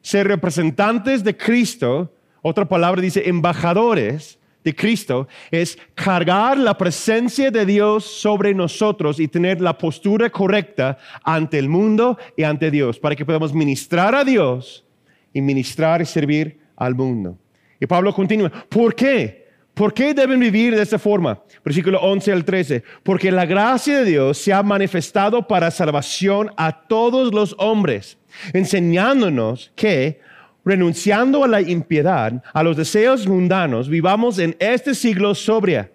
ser 0.00 0.28
representantes 0.28 1.24
de 1.24 1.36
Cristo, 1.36 2.12
otra 2.42 2.68
palabra 2.68 3.00
dice 3.00 3.28
embajadores, 3.28 4.38
de 4.64 4.74
Cristo 4.76 5.26
es 5.50 5.76
cargar 5.94 6.56
la 6.56 6.78
presencia 6.78 7.50
de 7.50 7.66
Dios 7.66 8.04
sobre 8.04 8.54
nosotros 8.54 9.18
y 9.18 9.26
tener 9.26 9.60
la 9.60 9.76
postura 9.76 10.30
correcta 10.30 10.98
ante 11.24 11.58
el 11.58 11.68
mundo 11.68 12.16
y 12.36 12.44
ante 12.44 12.70
Dios, 12.70 12.98
para 13.00 13.16
que 13.16 13.26
podamos 13.26 13.52
ministrar 13.52 14.14
a 14.14 14.24
Dios 14.24 14.84
y 15.32 15.40
ministrar 15.40 16.00
y 16.00 16.06
servir 16.06 16.60
al 16.76 16.94
mundo. 16.94 17.36
Y 17.80 17.86
Pablo 17.86 18.14
continúa, 18.14 18.50
¿por 18.68 18.94
qué? 18.94 19.41
¿Por 19.74 19.94
qué 19.94 20.12
deben 20.12 20.40
vivir 20.40 20.76
de 20.76 20.82
esta 20.82 20.98
forma? 20.98 21.42
Versículo 21.64 21.98
11 22.00 22.32
al 22.32 22.44
13. 22.44 22.84
Porque 23.02 23.32
la 23.32 23.46
gracia 23.46 23.98
de 23.98 24.04
Dios 24.04 24.38
se 24.38 24.52
ha 24.52 24.62
manifestado 24.62 25.46
para 25.48 25.70
salvación 25.70 26.50
a 26.56 26.86
todos 26.86 27.32
los 27.32 27.54
hombres, 27.58 28.18
enseñándonos 28.52 29.72
que 29.74 30.20
renunciando 30.64 31.42
a 31.42 31.48
la 31.48 31.60
impiedad, 31.60 32.42
a 32.52 32.62
los 32.62 32.76
deseos 32.76 33.26
mundanos, 33.26 33.88
vivamos 33.88 34.38
en 34.38 34.56
este 34.58 34.94
siglo 34.94 35.34
sobria, 35.34 35.90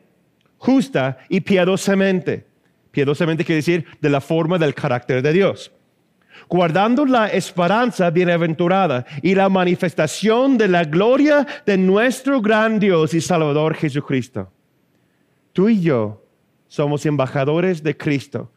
justa 0.57 1.19
y 1.29 1.41
piadosamente. 1.41 2.45
Piadosamente 2.91 3.45
quiere 3.45 3.57
decir 3.57 3.85
de 4.01 4.09
la 4.09 4.21
forma 4.21 4.57
del 4.57 4.73
carácter 4.73 5.21
de 5.21 5.33
Dios. 5.33 5.71
Guardando 6.49 7.05
la 7.05 7.27
esperanza 7.27 8.09
bienaventurada 8.09 9.05
y 9.21 9.35
la 9.35 9.49
manifestación 9.49 10.57
de 10.57 10.67
la 10.67 10.83
gloria 10.83 11.45
de 11.65 11.77
nuestro 11.77 12.41
gran 12.41 12.79
Dios 12.79 13.13
y 13.13 13.21
Salvador 13.21 13.75
Jesucristo. 13.75 14.51
Tú 15.53 15.69
y 15.69 15.81
yo 15.81 16.23
somos 16.67 17.05
embajadores 17.05 17.81
de 17.83 17.95
Cristo 17.95 18.51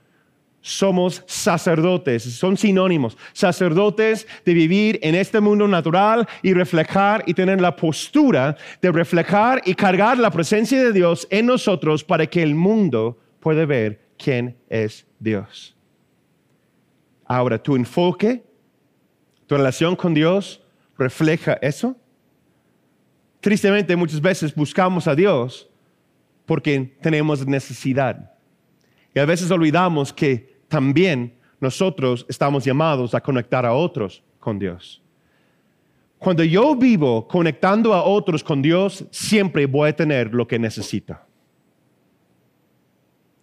somos 0.61 1.23
sacerdotes, 1.27 2.23
son 2.23 2.57
sinónimos, 2.57 3.17
sacerdotes 3.33 4.27
de 4.45 4.55
vivir 4.55 4.99
en 5.03 5.15
este 5.15 5.41
mundo 5.41 5.67
natural 5.67 6.29
y 6.43 6.53
reflejar 6.53 7.25
y 7.27 7.35
tener 7.35 7.61
la 7.61 7.77
postura 7.77 8.57
de 8.83 8.93
reflejar 8.93 9.63
y 9.65 9.75
cargar 9.75 10.19
la 10.19 10.31
presencia 10.31 10.83
de 10.83 10.93
Dios 10.93 11.27
en 11.31 11.47
nosotros 11.47 12.05
para 12.05 12.27
que 12.27 12.43
el 12.43 12.55
mundo 12.55 13.19
pueda 13.41 13.65
ver 13.65 14.01
quién 14.19 14.57
es 14.69 15.07
Dios. 15.19 15.77
Ahora, 17.33 17.63
tu 17.63 17.77
enfoque, 17.77 18.45
tu 19.47 19.57
relación 19.57 19.95
con 19.95 20.13
Dios 20.13 20.61
refleja 20.99 21.53
eso. 21.63 21.97
Tristemente, 23.41 23.95
muchas 23.95 24.21
veces 24.21 24.53
buscamos 24.53 25.07
a 25.07 25.15
Dios 25.15 25.71
porque 26.45 26.97
tenemos 27.01 27.47
necesidad. 27.47 28.35
Y 29.15 29.21
a 29.21 29.27
veces 29.27 29.49
olvidamos 29.53 30.13
que 30.13 30.61
también 30.67 31.39
nosotros 31.61 32.27
estamos 32.29 32.65
llamados 32.65 33.15
a 33.15 33.21
conectar 33.21 33.65
a 33.65 33.75
otros 33.75 34.25
con 34.41 34.59
Dios. 34.59 35.01
Cuando 36.19 36.43
yo 36.43 36.75
vivo 36.75 37.29
conectando 37.29 37.95
a 37.95 38.03
otros 38.03 38.43
con 38.43 38.61
Dios, 38.61 39.05
siempre 39.13 39.67
voy 39.67 39.91
a 39.91 39.95
tener 39.95 40.35
lo 40.35 40.49
que 40.49 40.59
necesito. 40.59 41.17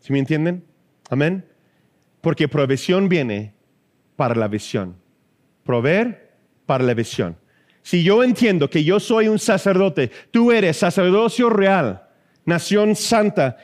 ¿Sí 0.02 0.12
me 0.12 0.20
entienden? 0.20 0.66
Amén. 1.10 1.48
Porque 2.20 2.50
provisión 2.50 3.08
viene 3.08 3.56
para 4.18 4.36
la 4.36 4.50
visión. 4.50 4.98
Proveer 5.64 6.34
para 6.66 6.84
la 6.84 6.94
visión. 6.94 7.38
Si 7.82 8.04
yo 8.04 8.22
entiendo 8.22 8.70
que 8.70 8.84
yo 8.84 9.00
soy 9.00 9.30
un 9.30 9.40
sacerdote, 9.40 10.12
tú 10.30 10.52
eres 10.52 10.76
sacerdocio 10.76 11.50
real, 11.50 12.06
nación 12.44 12.98
santa, 12.98 13.56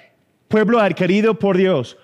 pueblo 0.47 0.79
adquirido 0.79 1.37
por 1.37 1.57
Dios, 1.57 1.97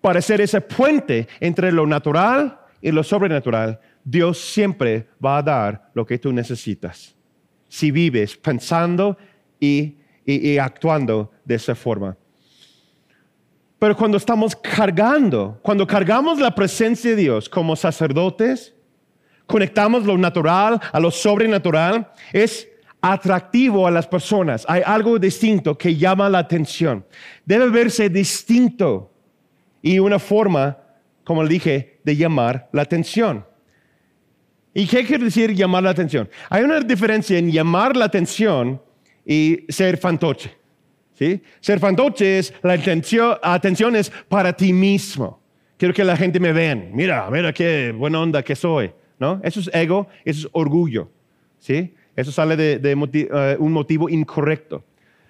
para 0.00 0.22
ser 0.22 0.40
ese 0.40 0.62
puente 0.62 1.28
entre 1.40 1.70
lo 1.70 1.86
natural 1.86 2.60
y 2.80 2.90
lo 2.90 3.02
sobrenatural, 3.02 3.80
Dios 4.02 4.38
siempre 4.38 5.08
va 5.22 5.36
a 5.36 5.42
dar 5.42 5.90
lo 5.92 6.06
que 6.06 6.18
tú 6.18 6.32
necesitas. 6.32 7.14
Si 7.68 7.90
vives 7.90 8.36
pensando 8.38 9.18
y, 9.60 9.98
actuando 10.58 11.32
de 11.44 11.56
esa 11.56 11.74
forma. 11.74 12.16
Pero 13.78 13.96
cuando 13.96 14.16
estamos 14.16 14.56
cargando, 14.56 15.58
cuando 15.62 15.86
cargamos 15.86 16.40
la 16.40 16.54
presencia 16.54 17.10
de 17.10 17.16
Dios 17.16 17.48
como 17.48 17.76
sacerdotes, 17.76 18.74
conectamos 19.46 20.04
lo 20.04 20.18
natural 20.18 20.80
a 20.92 20.98
lo 20.98 21.10
sobrenatural, 21.10 22.10
es 22.32 22.68
atractivo 23.00 23.86
a 23.86 23.90
las 23.90 24.06
personas. 24.06 24.64
Hay 24.68 24.82
algo 24.84 25.18
distinto 25.18 25.78
que 25.78 25.96
llama 25.96 26.28
la 26.28 26.40
atención. 26.40 27.04
Debe 27.44 27.70
verse 27.70 28.10
distinto 28.10 29.12
y 29.80 30.00
una 30.00 30.18
forma, 30.18 30.78
como 31.22 31.44
le 31.44 31.48
dije, 31.48 32.00
de 32.02 32.16
llamar 32.16 32.68
la 32.72 32.82
atención. 32.82 33.46
¿Y 34.74 34.86
qué 34.86 35.04
quiere 35.04 35.24
decir 35.24 35.54
llamar 35.54 35.84
la 35.84 35.90
atención? 35.90 36.28
Hay 36.50 36.64
una 36.64 36.80
diferencia 36.80 37.38
en 37.38 37.50
llamar 37.50 37.96
la 37.96 38.06
atención 38.06 38.82
y 39.24 39.64
ser 39.68 39.98
fantoche. 39.98 40.57
¿Sí? 41.18 41.42
Ser 41.60 41.80
fantoche 41.80 42.38
es 42.38 42.54
la 42.62 42.74
atención, 42.74 43.36
atención 43.42 43.96
es 43.96 44.10
para 44.28 44.52
ti 44.52 44.72
mismo. 44.72 45.40
Quiero 45.76 45.92
que 45.92 46.04
la 46.04 46.16
gente 46.16 46.38
me 46.40 46.52
vea. 46.52 46.74
Mira, 46.74 47.28
mira 47.30 47.52
qué 47.52 47.92
buena 47.96 48.20
onda 48.20 48.42
que 48.42 48.54
soy. 48.54 48.92
¿no? 49.18 49.40
Eso 49.42 49.60
es 49.60 49.70
ego, 49.72 50.08
eso 50.24 50.46
es 50.46 50.48
orgullo. 50.52 51.10
¿sí? 51.58 51.94
Eso 52.14 52.32
sale 52.32 52.56
de, 52.56 52.80
eh, 52.82 53.56
un 53.58 53.72
motivo 53.72 54.08
incorrecto. 54.08 54.84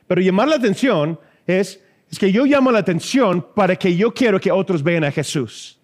Pero 0.06 0.20
llamar 0.20 0.48
la 0.48 0.56
atención 0.56 1.18
es 1.46 1.82
es 2.10 2.18
que 2.18 2.32
yo 2.32 2.46
llamo 2.46 2.72
la 2.72 2.78
atención 2.78 3.44
para 3.54 3.76
que 3.76 3.94
yo 3.94 4.12
quiero 4.12 4.40
que 4.40 4.50
otros 4.50 4.82
vean 4.82 5.04
a 5.04 5.10
Jesús. 5.10 5.78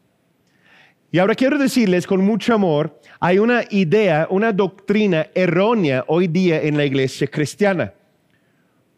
Y 1.13 1.19
ahora 1.19 1.35
quiero 1.35 1.59
decirles 1.59 2.07
con 2.07 2.25
mucho 2.25 2.55
amor, 2.55 2.99
hay 3.21 3.39
una 3.39 3.63
idea, 3.71 4.27
una 4.31 4.53
doctrina 4.53 5.29
errónea 5.35 6.05
hoy 6.09 6.27
día 6.27 6.63
en 6.63 6.77
la 6.77 6.85
iglesia 6.85 7.27
cristiana. 7.27 7.93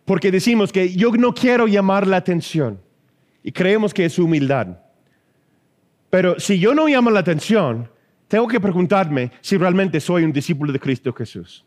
Porque 0.06 0.30
decimos 0.30 0.72
que 0.72 0.94
yo 0.94 1.10
no 1.10 1.34
quiero 1.34 1.66
llamar 1.66 2.06
la 2.06 2.16
atención 2.16 2.80
y 3.42 3.52
creemos 3.52 3.92
que 3.92 4.06
es 4.06 4.18
humildad. 4.18 4.78
Pero 6.08 6.40
si 6.40 6.58
yo 6.58 6.74
no 6.74 6.86
llamo 6.86 7.10
la 7.10 7.20
atención, 7.20 7.90
tengo 8.28 8.48
que 8.48 8.60
preguntarme 8.60 9.32
si 9.42 9.58
realmente 9.58 10.00
soy 10.00 10.24
un 10.24 10.32
discípulo 10.32 10.72
de 10.72 10.80
Cristo 10.80 11.12
Jesús. 11.12 11.64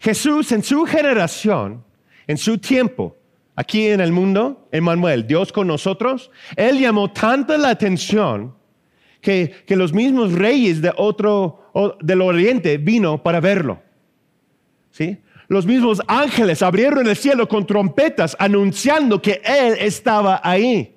Jesús 0.00 0.52
en 0.52 0.62
su 0.62 0.84
generación, 0.84 1.84
en 2.26 2.36
su 2.36 2.58
tiempo, 2.58 3.16
aquí 3.56 3.88
en 3.88 4.00
el 4.00 4.12
mundo, 4.12 4.68
Emmanuel, 4.70 5.26
Dios 5.26 5.52
con 5.52 5.66
nosotros, 5.66 6.30
Él 6.54 6.78
llamó 6.78 7.10
tanta 7.10 7.58
la 7.58 7.70
atención 7.70 8.54
que, 9.20 9.64
los 9.68 9.92
mismos 9.92 10.32
reyes 10.32 10.82
de 10.82 10.92
otro, 10.96 11.96
del 12.00 12.20
oriente 12.20 12.76
vino 12.76 13.22
para 13.22 13.40
verlo. 13.40 13.82
¿Sí? 14.90 15.18
Los 15.52 15.66
mismos 15.66 16.00
ángeles 16.06 16.62
abrieron 16.62 17.06
el 17.06 17.14
cielo 17.14 17.46
con 17.46 17.66
trompetas 17.66 18.34
anunciando 18.38 19.20
que 19.20 19.42
Él 19.44 19.76
estaba 19.80 20.40
ahí. 20.42 20.96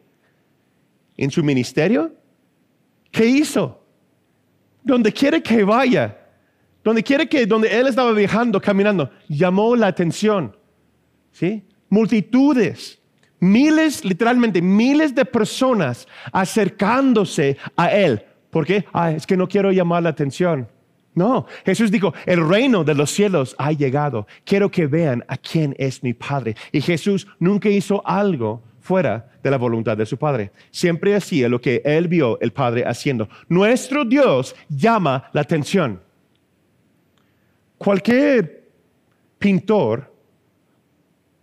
En 1.17 1.29
su 1.29 1.43
ministerio, 1.43 2.13
¿qué 3.11 3.25
hizo? 3.25 3.83
Donde 4.81 5.11
quiere 5.11 5.43
que 5.43 5.61
vaya, 5.65 6.17
donde 6.85 7.03
quiere 7.03 7.27
que, 7.27 7.45
donde 7.45 7.67
Él 7.67 7.87
estaba 7.87 8.13
viajando, 8.13 8.61
caminando, 8.61 9.11
llamó 9.27 9.75
la 9.75 9.87
atención. 9.87 10.55
¿Sí? 11.33 11.61
multitudes, 11.89 12.97
miles, 13.41 14.05
literalmente 14.05 14.61
miles 14.61 15.13
de 15.13 15.25
personas 15.25 16.07
acercándose 16.31 17.57
a 17.75 17.91
Él. 17.91 18.23
¿Por 18.51 18.65
qué? 18.65 18.85
Ah, 18.93 19.11
es 19.11 19.27
que 19.27 19.35
no 19.35 19.49
quiero 19.49 19.73
llamar 19.73 20.03
la 20.03 20.11
atención. 20.11 20.69
No, 21.15 21.47
Jesús 21.65 21.91
dijo, 21.91 22.13
el 22.25 22.47
reino 22.47 22.83
de 22.83 22.93
los 22.93 23.09
cielos 23.09 23.55
ha 23.57 23.71
llegado. 23.71 24.27
Quiero 24.43 24.69
que 24.69 24.85
vean 24.85 25.23
a 25.29 25.37
quién 25.37 25.73
es 25.79 26.03
mi 26.03 26.13
Padre. 26.13 26.55
Y 26.73 26.81
Jesús 26.81 27.25
nunca 27.39 27.69
hizo 27.69 28.05
algo 28.05 28.61
fuera 28.81 29.31
de 29.41 29.49
la 29.49 29.57
voluntad 29.57 29.95
de 29.95 30.05
su 30.05 30.17
Padre. 30.17 30.51
Siempre 30.71 31.15
hacía 31.15 31.47
lo 31.47 31.61
que 31.61 31.81
él 31.85 32.09
vio 32.09 32.39
el 32.41 32.51
Padre 32.51 32.83
haciendo. 32.85 33.29
Nuestro 33.47 34.03
Dios 34.03 34.55
llama 34.67 35.29
la 35.31 35.41
atención. 35.41 36.01
Cualquier 37.77 38.69
pintor, 39.39 40.13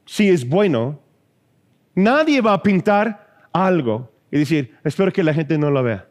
si 0.05 0.29
es 0.29 0.47
bueno, 0.47 1.01
nadie 1.95 2.43
va 2.43 2.53
a 2.53 2.63
pintar 2.63 3.49
algo 3.53 4.13
y 4.31 4.39
decir, 4.39 4.77
espero 4.85 5.13
que 5.13 5.23
la 5.23 5.33
gente 5.33 5.57
no 5.57 5.71
lo 5.71 5.83
vea. 5.83 6.07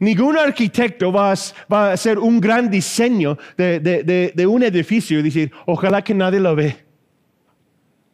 Ningún 0.00 0.38
arquitecto 0.38 1.12
va 1.12 1.30
a, 1.30 1.92
hacer 1.92 2.18
un 2.18 2.40
gran 2.40 2.70
diseño 2.70 3.36
de, 3.56 4.46
un 4.48 4.62
edificio 4.62 5.20
y 5.20 5.22
decir, 5.22 5.52
ojalá 5.66 6.02
que 6.02 6.14
nadie 6.14 6.40
lo 6.40 6.56
ve. 6.56 6.84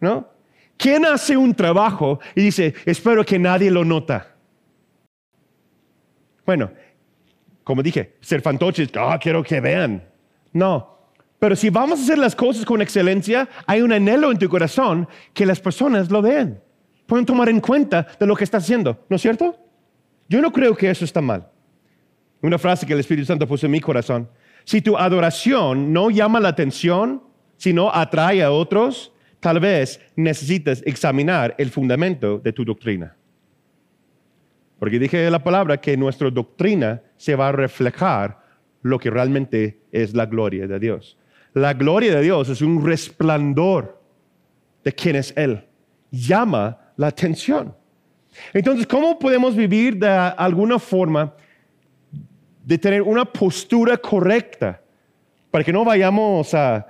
¿No? 0.01 0.29
¿Quién 0.77 1.07
hace 1.07 1.37
un 1.37 1.55
trabajo 1.55 2.19
y 2.35 2.43
dice, 2.43 2.75
espero 2.85 3.25
que 3.25 3.39
nadie 3.39 3.71
lo 3.71 3.85
nota? 3.85 4.35
Bueno, 6.45 6.71
como 7.63 7.83
dije, 7.83 8.17
ser 8.21 8.43
fantoches, 8.43 8.91
ah, 8.97 9.19
quiero 9.21 9.43
que 9.43 9.61
vean. 9.61 10.03
No, 10.53 10.99
pero 11.39 11.55
si 11.55 11.71
vamos 11.71 12.01
a 12.01 12.03
hacer 12.03 12.19
las 12.19 12.35
cosas 12.35 12.65
con 12.65 12.83
excelencia, 12.83 13.49
hay 13.65 13.81
un 13.81 13.93
anhelo 13.93 14.33
en 14.33 14.39
tu 14.39 14.49
corazón 14.49 15.09
que 15.33 15.47
las 15.47 15.61
personas 15.61 16.11
lo 16.11 16.21
vean. 16.21 16.61
Pueden 17.07 17.25
tomar 17.25 17.49
en 17.49 17.61
cuenta 17.61 18.09
de 18.19 18.27
lo 18.27 18.35
que 18.35 18.43
estás 18.43 18.65
haciendo, 18.65 19.05
¿no 19.09 19.15
es 19.15 19.23
cierto? 19.23 19.57
Yo 20.29 20.43
no 20.43 20.53
creo 20.53 20.77
que 20.77 20.91
eso 20.91 21.05
está 21.05 21.21
mal. 21.21 21.49
Una 22.47 22.59
frase 22.59 22.87
que 22.87 22.93
el 22.93 23.01
Espíritu 23.01 23.27
Santo 23.27 23.45
puso 23.49 23.67
en 23.67 23.73
mi 23.73 23.81
corazón. 23.81 24.29
Si 24.63 24.81
tu 24.81 24.97
adoración 24.97 25.93
no 25.93 26.11
llama 26.11 26.39
la 26.39 26.51
atención, 26.51 27.21
sino 27.57 27.93
atrae 27.93 28.41
a 28.41 28.53
otros, 28.53 29.13
tal 29.41 29.59
vez 29.59 30.01
necesites 30.15 30.81
examinar 30.87 31.57
el 31.59 31.71
fundamento 31.71 32.39
de 32.39 32.53
tu 32.53 32.65
doctrina. 32.65 33.17
Porque 34.79 35.01
dije 35.01 35.29
la 35.29 35.43
palabra 35.43 35.79
que 35.79 35.97
nuestra 35.97 36.31
doctrina 36.31 37.03
se 37.17 37.35
va 37.35 37.49
a 37.49 37.53
reflejar 37.53 38.39
lo 38.81 39.01
que 39.01 39.11
realmente 39.11 39.81
es 39.91 40.15
la 40.15 40.27
gloria 40.27 40.69
de 40.69 40.79
Dios. 40.79 41.19
La 41.53 41.75
gloria 41.75 42.15
de 42.15 42.23
Dios 42.23 42.49
es 42.49 42.63
un 42.63 42.87
resplandor 42.87 44.01
de 44.85 44.93
quién 44.93 45.17
es 45.17 45.35
Él. 45.37 45.65
Llama 46.13 46.93
la 46.97 47.09
atención. 47.09 47.75
Entonces, 48.53 48.87
¿cómo 48.87 49.19
podemos 49.19 49.57
vivir 49.57 49.97
de 49.97 50.09
alguna 50.09 50.79
forma 50.79 51.35
de 52.67 52.79
tener 52.79 53.01
una 53.01 53.25
postura 53.25 53.97
correcta 53.97 54.83
para 55.51 55.65
que 55.65 55.73
no 55.73 55.85
vayamos 55.85 56.53
a, 56.53 56.87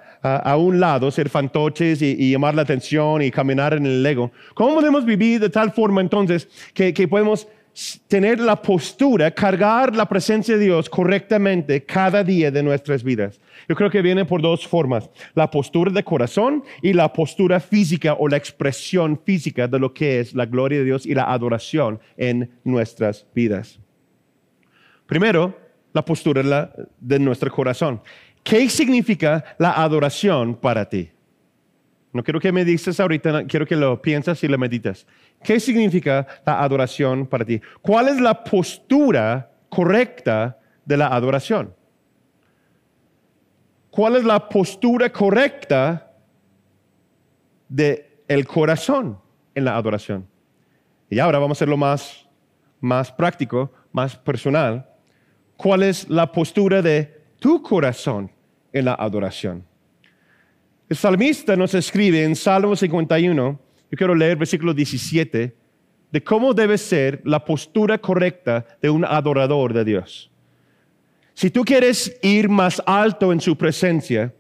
un 0.59 0.81
lado, 0.81 1.09
ser 1.11 1.29
fantoches 1.29 2.03
y, 2.03 2.33
llamar 2.33 2.55
la 2.55 2.63
atención 2.63 3.23
y 3.23 3.31
caminar 3.31 3.75
en 3.75 3.87
el 3.87 4.05
ego. 4.05 4.33
¿Cómo 4.55 4.75
podemos 4.75 5.05
vivir 5.05 5.39
de 5.39 5.51
tal 5.51 5.71
forma 5.71 6.01
entonces 6.01 6.49
que, 6.75 6.93
que 6.93 7.07
podemos 7.07 7.47
tener 8.09 8.41
la 8.41 8.61
postura, 8.61 9.31
cargar 9.31 9.95
la 9.95 10.09
presencia 10.09 10.57
de 10.57 10.65
Dios 10.65 10.89
correctamente 10.89 11.85
cada 11.85 12.25
día 12.25 12.51
de 12.51 12.63
nuestras 12.63 13.05
vidas. 13.05 13.39
Yo 13.69 13.77
creo 13.77 13.91
que 13.91 14.01
viene 14.01 14.25
por 14.25 14.41
dos 14.41 14.67
formas, 14.67 15.11
la 15.35 15.51
postura 15.51 15.93
de 15.93 16.03
corazón 16.03 16.65
y 16.81 16.95
la 16.95 17.13
postura 17.13 17.61
física 17.61 18.15
o 18.19 18.29
la 18.29 18.39
expresión 18.39 19.21
física 19.23 19.69
de 19.69 19.79
lo 19.79 19.93
que 19.93 20.21
es 20.21 20.35
la 20.35 20.47
gloria 20.47 20.79
de 20.79 20.87
Dios 20.87 21.05
y 21.05 21.15
la 21.15 21.31
adoración 21.31 22.01
en 22.17 22.51
nuestras 22.65 23.27
vidas. 23.35 23.79
Primero, 25.07 25.66
la 25.97 26.05
postura 26.05 26.71
de 27.01 27.19
nuestro 27.19 27.51
corazón. 27.51 28.03
¿Qué 28.43 28.69
significa 28.69 29.43
la 29.59 29.83
adoración 29.83 30.55
para 30.55 30.87
ti? 30.87 31.11
No 32.13 32.23
quiero 32.23 32.39
que 32.39 32.53
me 32.53 32.67
dices 32.67 33.01
ahorita, 33.01 33.47
quiero 33.47 33.65
que 33.65 33.77
lo 33.77 34.01
piensas 34.03 34.45
y 34.45 34.49
lo 34.49 34.59
meditas. 34.59 35.07
¿Qué 35.43 35.59
significa 35.59 36.27
la 36.45 36.63
adoración 36.63 37.27
para 37.27 37.47
ti? 37.47 37.63
¿Cuál 37.81 38.09
es 38.09 38.21
la 38.21 38.45
postura 38.45 39.51
correcta 39.71 40.59
de 40.85 40.99
la 40.99 41.09
adoración? 41.09 41.75
¿Cuál 43.91 44.17
es 44.17 44.25
la 44.25 44.51
postura 44.51 45.11
correcta 45.11 46.13
del 47.71 48.05
el 48.29 48.47
corazón 48.47 49.19
en 49.55 49.65
la 49.65 49.77
adoración? 49.77 50.29
Y 51.09 51.19
ahora 51.21 51.39
vamos 51.39 51.57
a 51.57 51.59
hacerlo 51.59 51.79
más, 51.79 52.29
más 52.81 53.11
práctico, 53.11 53.73
más 53.93 54.15
personal 54.17 54.91
cuál 55.57 55.83
es 55.83 56.09
la 56.09 56.31
postura 56.31 56.83
de 56.83 57.21
tu 57.39 57.63
corazón 57.63 58.31
en 58.73 58.85
la 58.87 58.95
adoración. 58.95 59.65
El 60.89 60.97
salmista 60.97 61.57
nos 61.57 61.75
escribe 61.75 62.23
en 62.23 62.37
Salmo 62.37 62.77
51, 62.77 63.61
yo 63.91 63.97
quiero 63.97 64.15
leer 64.15 64.37
versículo 64.37 64.73
17, 64.73 65.57
de 66.13 66.25
cómo 66.25 66.55
debe 66.55 66.79
ser 66.79 67.21
la 67.25 67.45
postura 67.45 67.99
correcta 67.99 68.65
de 68.81 68.91
un 68.91 69.05
adorador 69.05 69.73
de 69.73 69.85
Dios. 69.85 70.31
Si 71.35 71.51
tú 71.51 71.65
quieres 71.65 72.17
ir 72.23 72.49
más 72.49 72.83
alto 72.87 73.33
en 73.33 73.41
su 73.41 73.57
presencia, 73.57 74.33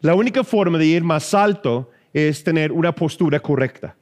la 0.00 0.14
única 0.14 0.44
forma 0.44 0.78
de 0.78 0.86
ir 0.86 1.02
más 1.02 1.34
alto 1.34 1.90
es 2.12 2.42
tener 2.44 2.72
una 2.72 2.94
postura 2.94 3.40
correcta. 3.40 3.96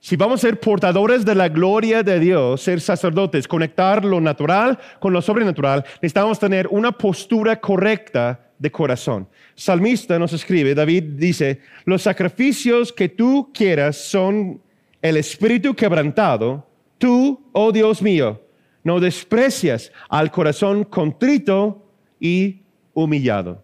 Si 0.00 0.16
vamos 0.16 0.40
a 0.40 0.48
ser 0.48 0.60
portadores 0.60 1.24
de 1.24 1.34
la 1.34 1.48
gloria 1.48 2.02
de 2.02 2.20
Dios, 2.20 2.60
ser 2.60 2.80
sacerdotes, 2.80 3.48
conectar 3.48 4.04
lo 4.04 4.20
natural 4.20 4.78
con 5.00 5.12
lo 5.12 5.22
sobrenatural, 5.22 5.84
necesitamos 5.96 6.38
tener 6.38 6.68
una 6.70 6.92
postura 6.92 7.60
correcta 7.60 8.40
de 8.58 8.70
corazón. 8.70 9.28
Salmista 9.54 10.18
nos 10.18 10.32
escribe, 10.32 10.74
David 10.74 11.04
dice, 11.16 11.60
los 11.84 12.02
sacrificios 12.02 12.92
que 12.92 13.08
tú 13.08 13.50
quieras 13.52 13.96
son 13.96 14.60
el 15.02 15.16
espíritu 15.16 15.74
quebrantado, 15.74 16.66
tú, 16.98 17.48
oh 17.52 17.72
Dios 17.72 18.02
mío, 18.02 18.42
no 18.84 19.00
desprecias 19.00 19.92
al 20.08 20.30
corazón 20.30 20.84
contrito 20.84 21.90
y 22.20 22.62
humillado. 22.94 23.62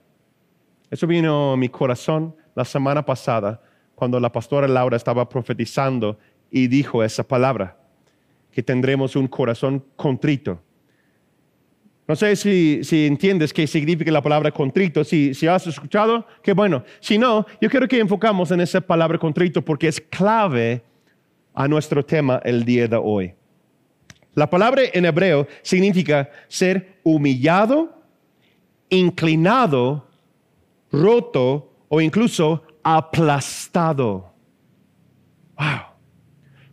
Eso 0.91 1.07
vino 1.07 1.53
a 1.53 1.57
mi 1.57 1.69
corazón 1.69 2.35
la 2.55 2.65
semana 2.65 3.05
pasada 3.05 3.63
cuando 4.03 4.19
la 4.19 4.33
pastora 4.33 4.67
Laura 4.67 4.97
estaba 4.97 5.29
profetizando 5.29 6.19
y 6.51 6.67
dijo 6.67 7.05
esa 7.05 7.23
palabra, 7.23 7.77
que 8.51 8.61
tendremos 8.61 9.15
un 9.15 9.29
corazón 9.29 9.85
contrito. 9.95 10.61
No 12.09 12.17
sé 12.17 12.35
si, 12.35 13.07
entiendes 13.07 13.53
qué 13.53 13.65
significa 13.65 14.11
la 14.11 14.21
palabra 14.21 14.51
contrito, 14.51 15.05
si, 15.05 15.35
si 15.35 15.47
has 15.47 15.69
escuchado, 15.69 16.27
qué 16.43 16.53
bueno. 16.53 16.83
Si 16.99 17.17
no, 17.17 17.47
yo 17.61 17.71
quiero 17.71 17.87
que 17.87 18.01
enfocamos 18.01 18.51
en 18.51 18.63
esa 18.63 18.81
palabra 18.81 19.19
contrito 19.19 19.63
porque 19.65 19.87
es 19.87 20.01
clave 20.01 20.83
a 21.55 21.69
nuestro 21.69 22.05
tema 22.05 22.41
el 22.43 22.65
día 22.65 22.89
de 22.89 22.97
hoy. 22.97 23.33
La 24.35 24.51
palabra 24.51 24.83
en 24.93 25.05
hebreo 25.05 25.47
significa 25.63 26.29
ser 26.49 26.99
humillado, 27.05 28.03
inclinado, 28.89 30.09
roto 30.91 31.73
o 31.89 32.01
incluso 32.01 32.65
aplastado. 32.83 34.33
Wow. 35.57 35.93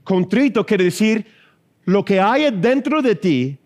Contrito 0.03 0.65
quiere 0.65 0.85
decir 0.85 1.25
lo 1.85 2.03
que 2.05 2.19
hay 2.19 2.49
dentro 2.51 3.01
de 3.01 3.15
ti 3.15 3.57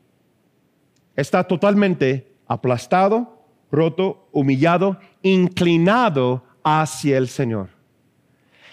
está 1.16 1.44
totalmente 1.44 2.34
aplastado, 2.48 3.46
roto, 3.72 4.28
humillado, 4.32 5.00
inclinado 5.22 6.44
hacia 6.64 7.18
el 7.18 7.28
Señor. 7.28 7.70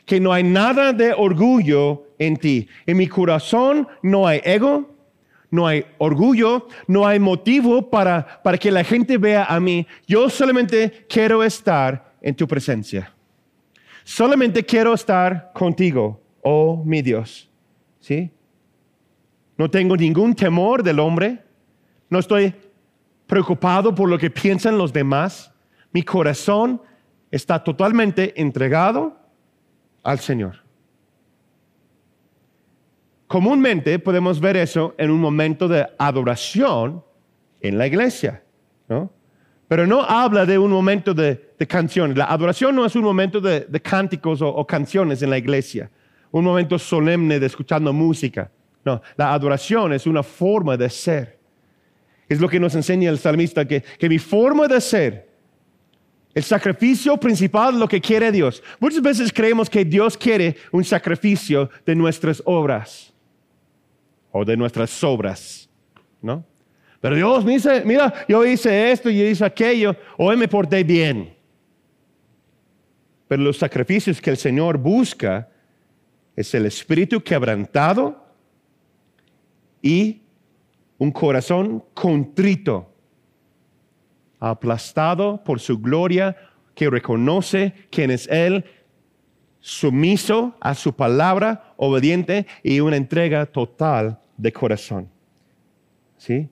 Que 0.05 0.21
no 0.21 0.33
hay 0.33 0.43
nada 0.43 0.93
de 0.93 1.13
orgullo 1.13 2.07
en 2.19 2.37
ti. 2.37 2.69
En 2.87 2.97
mi 2.97 3.07
corazón 3.07 3.89
no 4.03 4.27
hay 4.27 4.41
ego, 4.45 4.95
no 5.51 5.67
hay 5.67 5.85
orgullo, 5.99 6.69
no 6.87 7.07
hay 7.07 7.19
motivo 7.19 7.91
para, 7.91 8.43
para 8.43 8.59
que 8.59 8.71
la 8.71 8.85
gente 8.85 9.19
vea 9.19 9.45
a 9.45 9.59
mí. 9.61 9.87
Yo 10.07 10.29
solamente 10.31 11.07
quiero 11.09 11.43
estar 11.43 12.15
en 12.23 12.35
tu 12.35 12.47
presencia. 12.47 13.13
Solamente 14.05 14.65
quiero 14.65 14.95
estar 14.95 15.53
contigo, 15.53 16.21
oh 16.43 16.83
mi 16.85 17.03
Dios. 17.03 17.51
¿sí? 18.01 18.31
No 19.57 19.71
tengo 19.71 19.97
ningún 19.97 20.35
temor 20.35 20.83
del 20.83 20.99
hombre, 20.99 21.45
no 22.09 22.19
estoy 22.19 22.55
preocupado 23.27 23.95
por 23.95 24.09
lo 24.09 24.19
que 24.19 24.31
piensan 24.31 24.77
los 24.77 24.93
demás. 24.93 25.53
Mi 25.93 26.03
corazón 26.03 26.83
está 27.31 27.63
totalmente 27.63 28.41
entregado 28.41 29.17
al 30.03 30.19
Señor. 30.19 30.57
Comúnmente 33.27 34.01
podemos 34.01 34.41
ver 34.41 34.57
eso 34.57 34.95
en 34.99 35.11
un 35.11 35.21
momento 35.21 35.69
de 35.69 35.87
adoración 35.99 37.05
en 37.61 37.79
la 37.79 37.87
iglesia, 37.87 38.43
¿no? 38.89 39.13
Pero 39.71 39.87
no 39.87 40.03
habla 40.03 40.45
de 40.45 40.59
un 40.59 40.71
momento 40.71 41.15
de, 41.15 41.55
canciones. 41.67 42.19
La 42.19 42.27
adoración 42.27 42.77
no 42.77 42.85
es 42.85 42.95
un 42.95 43.05
momento 43.05 43.41
de, 43.41 43.67
cánticos 43.81 44.43
o 44.43 44.67
canciones 44.67 45.23
en 45.23 45.31
la 45.31 45.39
iglesia 45.39 45.91
un 46.33 46.45
momento 46.45 46.79
solemne 46.79 47.41
de 47.41 47.47
escuchando 47.47 47.93
música. 47.93 48.51
No, 48.85 49.03
la 49.17 49.33
adoración 49.33 49.93
es 49.93 50.07
una 50.07 50.23
forma 50.23 50.77
de 50.77 50.89
ser. 50.89 51.39
Es 52.29 52.41
lo 52.41 52.49
que 52.49 52.61
nos 52.61 52.75
enseña 52.75 53.11
el 53.11 53.19
salmista, 53.19 53.67
que, 53.67 53.83
mi 54.03 54.19
forma 54.19 54.69
de 54.69 54.81
ser 54.81 55.29
El 56.33 56.45
sacrificio 56.45 57.17
principal, 57.17 57.79
lo 57.79 57.89
que 57.89 58.01
quiere 58.01 58.31
Dios. 58.31 58.63
Muchas 58.79 59.03
veces 59.03 59.33
creemos 59.33 59.69
que 59.69 59.85
Dios 59.85 60.17
quiere 60.17 60.57
un 60.71 60.85
sacrificio 60.85 61.69
de 61.85 61.97
nuestras 61.97 62.41
obras 62.47 63.13
o 64.31 64.45
de 64.45 64.57
nuestras 64.57 65.03
obras, 65.03 65.69
¿no? 66.23 66.45
Pero 67.01 67.17
Dios 67.17 67.45
me 67.45 67.53
dice, 67.53 67.83
mira, 67.85 68.13
yo 68.29 68.45
hice 68.45 68.93
esto 68.93 69.09
y 69.09 69.19
yo 69.19 69.25
hice 69.25 69.45
aquello, 69.45 69.97
hoy 70.19 70.37
me 70.37 70.49
porté 70.49 70.85
bien. 70.85 71.35
Pero 73.27 73.43
los 73.43 73.59
sacrificios 73.59 74.21
que 74.21 74.31
el 74.31 74.37
Señor 74.37 74.77
busca 74.77 75.49
es 76.37 76.55
el 76.55 76.67
espíritu 76.67 77.23
quebrantado 77.23 78.23
y 79.81 80.23
un 80.99 81.11
corazón 81.11 81.83
contrito, 81.95 82.93
aplastado 84.39 85.43
por 85.43 85.61
su 85.61 85.79
gloria, 85.79 86.37
que 86.75 86.91
reconoce 86.91 87.73
quién 87.91 88.11
es 88.11 88.27
Él, 88.29 88.65
sumiso 89.61 90.55
a 90.61 90.75
su 90.75 90.95
palabra, 90.95 91.75
obediente 91.77 92.47
y 92.63 92.81
una 92.81 92.97
entrega 92.97 93.47
total 93.47 94.19
de 94.37 94.53
corazón. 94.53 95.09
¿Sí? 96.17 96.49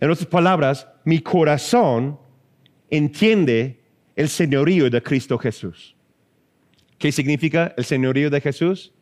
En 0.00 0.10
otras 0.10 0.26
palabras, 0.26 0.86
mi 1.04 1.20
corazón 1.20 2.18
entiende 2.88 3.80
el 4.14 4.28
señorío 4.28 4.88
de 4.90 5.02
Cristo 5.02 5.38
Jesús. 5.38 5.96
¿Qué 6.98 7.12
significa 7.12 7.74
el 7.76 7.84
señorío 7.84 8.30
de 8.30 8.40
Jesús? 8.40 8.92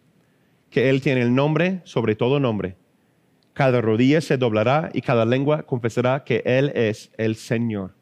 Que 0.71 0.91
Él 0.91 1.01
tiene 1.01 1.23
el 1.23 1.35
nombre 1.35 1.81
sobre 1.85 2.15
todo 2.15 2.41
nombre. 2.41 2.77
Cada 3.53 3.81
rodilla 3.81 4.21
se 4.21 4.37
doblará 4.37 4.91
y 4.93 5.01
cada 5.01 5.25
lengua 5.25 5.63
confesará 5.63 6.25
que 6.25 6.43
Él 6.45 6.73
es 6.75 7.11
el 7.17 7.37
Señor. 7.37 7.95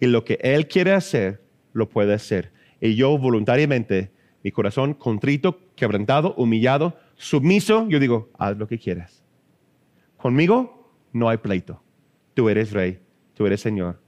Y 0.00 0.06
lo 0.06 0.24
que 0.24 0.38
Él 0.42 0.68
quiere 0.68 0.92
hacer, 0.92 1.42
lo 1.72 1.88
puede 1.88 2.12
hacer. 2.12 2.52
Y 2.80 2.94
yo 2.94 3.16
voluntariamente, 3.16 4.12
mi 4.42 4.50
corazón 4.50 4.94
contrito, 4.94 5.60
quebrantado, 5.76 6.34
humillado, 6.34 6.98
sumiso, 7.16 7.86
yo 7.88 7.98
digo, 7.98 8.30
haz 8.38 8.56
lo 8.58 8.68
que 8.68 8.78
quieras. 8.78 9.24
Conmigo 10.18 10.92
no 11.12 11.28
hay 11.28 11.38
pleito. 11.38 11.82
Tú 12.38 12.48
eres 12.48 12.70
rey, 12.70 13.00
tú 13.34 13.46
eres 13.46 13.60
Señor. 13.60 14.00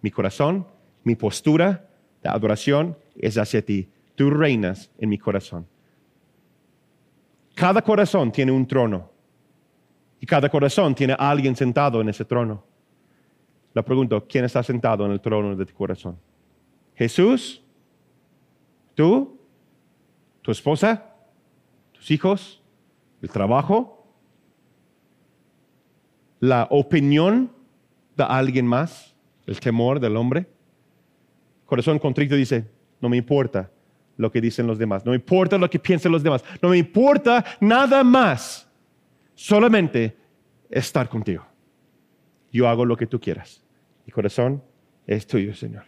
Mi 0.00 0.10
corazón, 0.10 0.66
mi 1.04 1.16
postura 1.16 1.86
de 2.22 2.30
adoración 2.30 2.96
es 3.14 3.36
hacia 3.36 3.62
ti. 3.62 3.90
Tú 4.14 4.30
reinas 4.30 4.90
en 4.96 5.10
mi 5.10 5.18
corazón. 5.18 5.66
Cada 7.54 7.82
corazón 7.82 8.32
tiene 8.32 8.52
un 8.52 8.66
trono 8.66 9.10
y 10.18 10.24
cada 10.24 10.48
corazón 10.48 10.94
tiene 10.94 11.12
a 11.12 11.28
alguien 11.28 11.54
sentado 11.54 12.00
en 12.00 12.08
ese 12.08 12.24
trono. 12.24 12.64
La 13.74 13.82
pregunto, 13.82 14.26
¿quién 14.26 14.46
está 14.46 14.62
sentado 14.62 15.04
en 15.04 15.12
el 15.12 15.20
trono 15.20 15.54
de 15.54 15.66
tu 15.66 15.74
corazón? 15.74 16.18
¿Jesús? 16.94 17.62
¿Tú? 18.94 19.38
¿Tu 20.40 20.52
esposa? 20.52 21.14
¿Tus 21.92 22.10
hijos? 22.10 22.62
¿El 23.20 23.28
trabajo? 23.28 24.06
¿La 26.40 26.66
opinión 26.70 27.57
de 28.18 28.24
alguien 28.24 28.66
más? 28.66 29.14
¿El 29.46 29.58
temor 29.60 29.98
del 30.00 30.16
hombre? 30.16 30.46
Corazón 31.64 31.98
contrito 31.98 32.34
dice, 32.34 32.66
no 33.00 33.08
me 33.08 33.16
importa 33.16 33.70
lo 34.16 34.30
que 34.30 34.40
dicen 34.40 34.66
los 34.66 34.78
demás, 34.78 35.04
no 35.04 35.12
me 35.12 35.16
importa 35.16 35.56
lo 35.56 35.70
que 35.70 35.78
piensen 35.78 36.12
los 36.12 36.22
demás, 36.22 36.44
no 36.60 36.70
me 36.70 36.78
importa 36.78 37.44
nada 37.60 38.02
más, 38.02 38.68
solamente 39.34 40.16
estar 40.68 41.08
contigo. 41.08 41.46
Yo 42.52 42.68
hago 42.68 42.84
lo 42.84 42.96
que 42.96 43.06
tú 43.06 43.20
quieras. 43.20 43.62
Mi 44.04 44.12
corazón 44.12 44.62
es 45.06 45.26
tuyo, 45.26 45.54
Señor. 45.54 45.84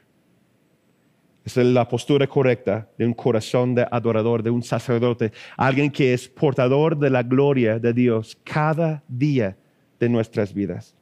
Es 1.44 1.56
la 1.56 1.88
postura 1.88 2.26
correcta 2.26 2.88
de 2.98 3.06
un 3.06 3.14
corazón 3.14 3.74
de 3.74 3.86
adorador, 3.90 4.42
de 4.42 4.50
un 4.50 4.62
sacerdote, 4.62 5.32
alguien 5.56 5.90
que 5.90 6.12
es 6.12 6.28
portador 6.28 6.98
de 6.98 7.10
la 7.10 7.22
gloria 7.22 7.78
de 7.78 7.92
Dios 7.92 8.38
cada 8.44 9.02
día 9.08 9.56
de 9.98 10.08
nuestras 10.08 10.52
vidas. 10.54 10.94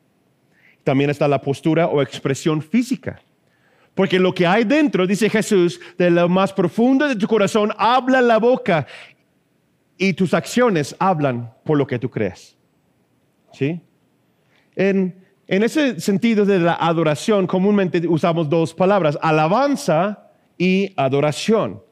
También 0.88 1.11
está 1.11 1.29
la 1.29 1.42
postura 1.42 1.87
o 1.88 2.01
expresión 2.01 2.62
física. 2.62 3.20
Porque 3.94 4.18
lo 4.18 4.33
que 4.33 4.46
hay 4.46 4.64
dentro, 4.64 5.07
dice 5.07 5.29
Jesús, 5.29 5.79
de 5.98 6.09
lo 6.09 6.31
más 6.31 6.51
profundo 6.51 7.07
de 7.07 7.14
tu 7.14 7.27
corazón, 7.27 7.74
habla 7.77 8.22
la 8.22 8.38
boca 8.38 8.87
y 9.98 10.14
tus 10.14 10.33
acciones 10.33 10.96
hablan 10.98 11.53
por 11.62 11.77
lo 11.77 11.87
que 11.87 11.98
tú 11.98 12.09
crees. 12.09 12.57
¿Sí? 13.53 13.83
En, 14.74 15.14
en 15.46 15.62
ese 15.62 16.01
sentido 16.01 16.46
de 16.46 16.59
la 16.59 16.72
adoración, 16.81 17.46
comúnmente 17.46 18.09
usamos 18.09 18.48
dos 18.48 18.72
palabras, 18.72 19.18
alabanza 19.20 20.31
y 20.57 20.94
adoración. 20.96 21.83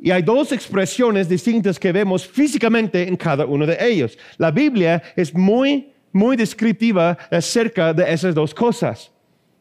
Y 0.00 0.10
hay 0.10 0.22
dos 0.22 0.52
expresiones 0.52 1.28
distintas 1.28 1.78
que 1.78 1.92
vemos 1.92 2.26
físicamente 2.26 3.06
en 3.06 3.16
cada 3.18 3.44
uno 3.44 3.66
de 3.66 3.76
ellos. 3.78 4.16
La 4.38 4.50
Biblia 4.50 5.02
es 5.16 5.34
muy, 5.34 5.92
muy 6.16 6.36
descriptiva 6.36 7.16
acerca 7.30 7.92
de 7.92 8.12
esas 8.12 8.34
dos 8.34 8.54
cosas. 8.54 9.12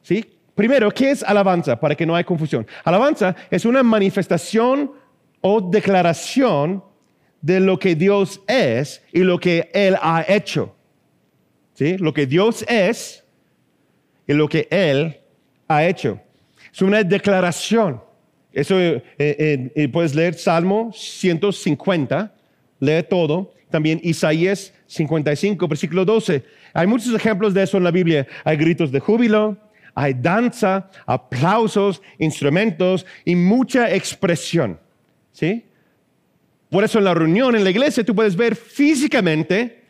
¿Sí? 0.01 0.25
Primero, 0.55 0.89
¿qué 0.89 1.11
es 1.11 1.21
alabanza? 1.21 1.77
Para 1.79 1.95
que 1.95 2.05
no 2.05 2.15
haya 2.15 2.25
confusión. 2.25 2.65
Alabanza 2.83 3.35
es 3.51 3.65
una 3.65 3.83
manifestación 3.83 4.91
o 5.41 5.61
declaración 5.61 6.83
de 7.41 7.59
lo 7.59 7.77
que 7.77 7.93
Dios 7.93 8.41
es 8.47 9.03
y 9.11 9.19
lo 9.19 9.37
que 9.37 9.69
Él 9.73 9.97
ha 10.01 10.25
hecho. 10.27 10.73
¿Sí? 11.73 11.97
Lo 11.97 12.13
que 12.13 12.25
Dios 12.25 12.63
es 12.67 13.23
y 14.25 14.33
lo 14.33 14.47
que 14.47 14.67
Él 14.71 15.19
ha 15.67 15.85
hecho. 15.85 16.19
Es 16.73 16.81
una 16.81 17.03
declaración. 17.03 18.01
Eso 18.53 18.79
eh, 18.79 19.03
eh, 19.17 19.71
eh, 19.75 19.87
puedes 19.89 20.15
leer 20.15 20.35
Salmo 20.35 20.91
150, 20.93 22.33
lee 22.79 23.03
todo. 23.09 23.53
También 23.69 23.99
Isaías 24.03 24.73
55, 24.95 25.67
versículo 25.67 26.05
12. 26.05 26.43
Hay 26.73 26.87
muchos 26.87 27.13
ejemplos 27.13 27.53
de 27.53 27.63
eso 27.63 27.77
en 27.77 27.83
la 27.83 27.91
Biblia. 27.91 28.27
Hay 28.43 28.57
gritos 28.57 28.91
de 28.91 28.99
júbilo, 28.99 29.57
hay 29.93 30.13
danza, 30.13 30.89
aplausos, 31.05 32.01
instrumentos 32.17 33.05
y 33.23 33.35
mucha 33.35 33.93
expresión. 33.93 34.79
¿Sí? 35.31 35.65
Por 36.69 36.83
eso 36.83 36.97
en 36.99 37.05
la 37.05 37.13
reunión, 37.13 37.55
en 37.55 37.63
la 37.63 37.69
iglesia, 37.69 38.03
tú 38.03 38.15
puedes 38.15 38.35
ver 38.35 38.55
físicamente 38.55 39.83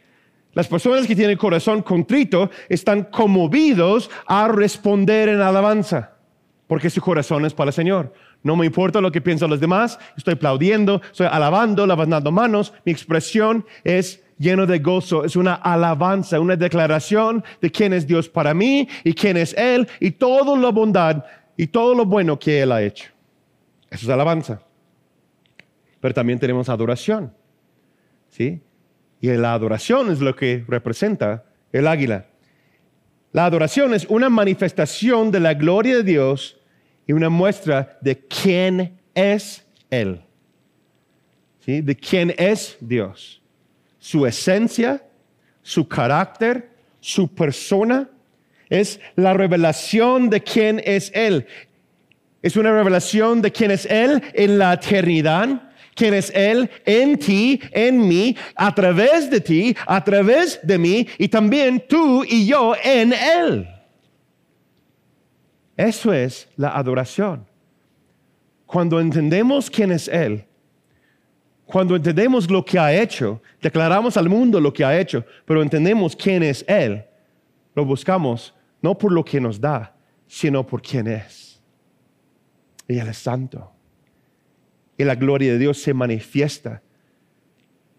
las 0.55 0.67
personas 0.67 1.05
que 1.05 1.15
tienen 1.15 1.31
el 1.31 1.37
corazón 1.37 1.81
contrito 1.81 2.49
están 2.69 3.03
conmovidos 3.03 4.09
a 4.25 4.47
responder 4.47 5.27
en 5.27 5.41
alabanza, 5.41 6.13
porque 6.67 6.89
su 6.89 7.01
corazón 7.01 7.45
es 7.45 7.53
para 7.53 7.69
el 7.69 7.73
Señor. 7.73 8.13
No 8.41 8.55
me 8.55 8.65
importa 8.65 9.01
lo 9.01 9.11
que 9.11 9.19
piensan 9.19 9.49
los 9.49 9.59
demás, 9.59 9.99
estoy 10.15 10.35
aplaudiendo, 10.35 11.01
estoy 11.11 11.27
alabando, 11.29 11.85
lavando 11.85 12.31
manos, 12.31 12.73
mi 12.85 12.93
expresión 12.93 13.65
es 13.83 14.23
lleno 14.37 14.65
de 14.65 14.79
gozo. 14.79 15.23
Es 15.23 15.35
una 15.35 15.55
alabanza, 15.55 16.39
una 16.39 16.55
declaración 16.55 17.43
de 17.61 17.71
quién 17.71 17.93
es 17.93 18.05
Dios 18.07 18.29
para 18.29 18.53
mí 18.53 18.87
y 19.03 19.13
quién 19.13 19.37
es 19.37 19.53
Él 19.57 19.87
y 19.99 20.11
toda 20.11 20.57
la 20.57 20.69
bondad 20.69 21.23
y 21.57 21.67
todo 21.67 21.95
lo 21.95 22.05
bueno 22.05 22.37
que 22.37 22.61
Él 22.61 22.71
ha 22.71 22.81
hecho. 22.81 23.11
Eso 23.89 24.05
es 24.05 24.09
alabanza. 24.09 24.61
Pero 25.99 26.13
también 26.13 26.39
tenemos 26.39 26.69
adoración. 26.69 27.33
¿Sí? 28.29 28.61
Y 29.21 29.29
la 29.29 29.53
adoración 29.53 30.11
es 30.11 30.19
lo 30.19 30.35
que 30.35 30.63
representa 30.67 31.45
el 31.71 31.87
águila. 31.87 32.25
La 33.31 33.45
adoración 33.45 33.93
es 33.93 34.05
una 34.05 34.29
manifestación 34.29 35.31
de 35.31 35.39
la 35.39 35.53
gloria 35.53 35.97
de 35.97 36.03
Dios 36.03 36.59
y 37.07 37.13
una 37.13 37.29
muestra 37.29 37.97
de 38.01 38.19
quién 38.19 38.99
es 39.13 39.65
Él. 39.89 40.21
¿Sí? 41.59 41.81
De 41.81 41.95
quién 41.95 42.33
es 42.37 42.77
Dios 42.79 43.41
su 44.05 44.27
esencia, 44.27 45.03
su 45.63 45.87
carácter, 45.87 46.69
su 46.99 47.27
persona. 47.27 48.07
Es 48.69 48.99
la 49.15 49.33
revelación 49.33 50.29
de 50.29 50.43
quién 50.43 50.79
es 50.85 51.11
Él. 51.15 51.47
Es 52.43 52.55
una 52.55 52.71
revelación 52.71 53.41
de 53.41 53.51
quién 53.51 53.71
es 53.71 53.87
Él 53.87 54.21
en 54.33 54.59
la 54.59 54.73
eternidad, 54.73 55.71
quién 55.95 56.13
es 56.13 56.31
Él 56.35 56.69
en 56.85 57.17
ti, 57.17 57.59
en 57.71 58.07
mí, 58.07 58.37
a 58.55 58.75
través 58.75 59.31
de 59.31 59.41
ti, 59.41 59.75
a 59.87 60.03
través 60.03 60.59
de 60.61 60.77
mí 60.77 61.07
y 61.17 61.27
también 61.27 61.83
tú 61.89 62.23
y 62.23 62.45
yo 62.45 62.75
en 62.83 63.11
Él. 63.11 63.67
Eso 65.75 66.13
es 66.13 66.47
la 66.57 66.77
adoración. 66.77 67.47
Cuando 68.67 68.99
entendemos 68.99 69.71
quién 69.71 69.91
es 69.91 70.07
Él, 70.07 70.45
cuando 71.65 71.95
entendemos 71.95 72.49
lo 72.49 72.63
que 72.63 72.77
ha 72.77 72.93
hecho, 72.93 73.41
declaramos 73.61 74.17
al 74.17 74.29
mundo 74.29 74.59
lo 74.59 74.71
que 74.71 74.85
ha 74.85 74.97
hecho, 74.97 75.25
pero 75.45 75.61
entendemos 75.61 76.15
quién 76.15 76.43
es 76.43 76.63
Él, 76.67 77.03
lo 77.73 77.85
buscamos 77.85 78.53
no 78.81 78.95
por 78.95 79.11
lo 79.11 79.25
que 79.25 79.41
nos 79.41 79.59
da, 79.59 79.95
sino 80.27 80.65
por 80.65 80.81
quién 80.81 81.07
es. 81.07 81.59
Y 82.87 82.99
Él 82.99 83.07
es 83.07 83.17
santo. 83.17 83.71
Y 84.95 85.03
la 85.03 85.15
gloria 85.15 85.53
de 85.53 85.57
Dios 85.57 85.81
se 85.81 85.93
manifiesta. 85.93 86.83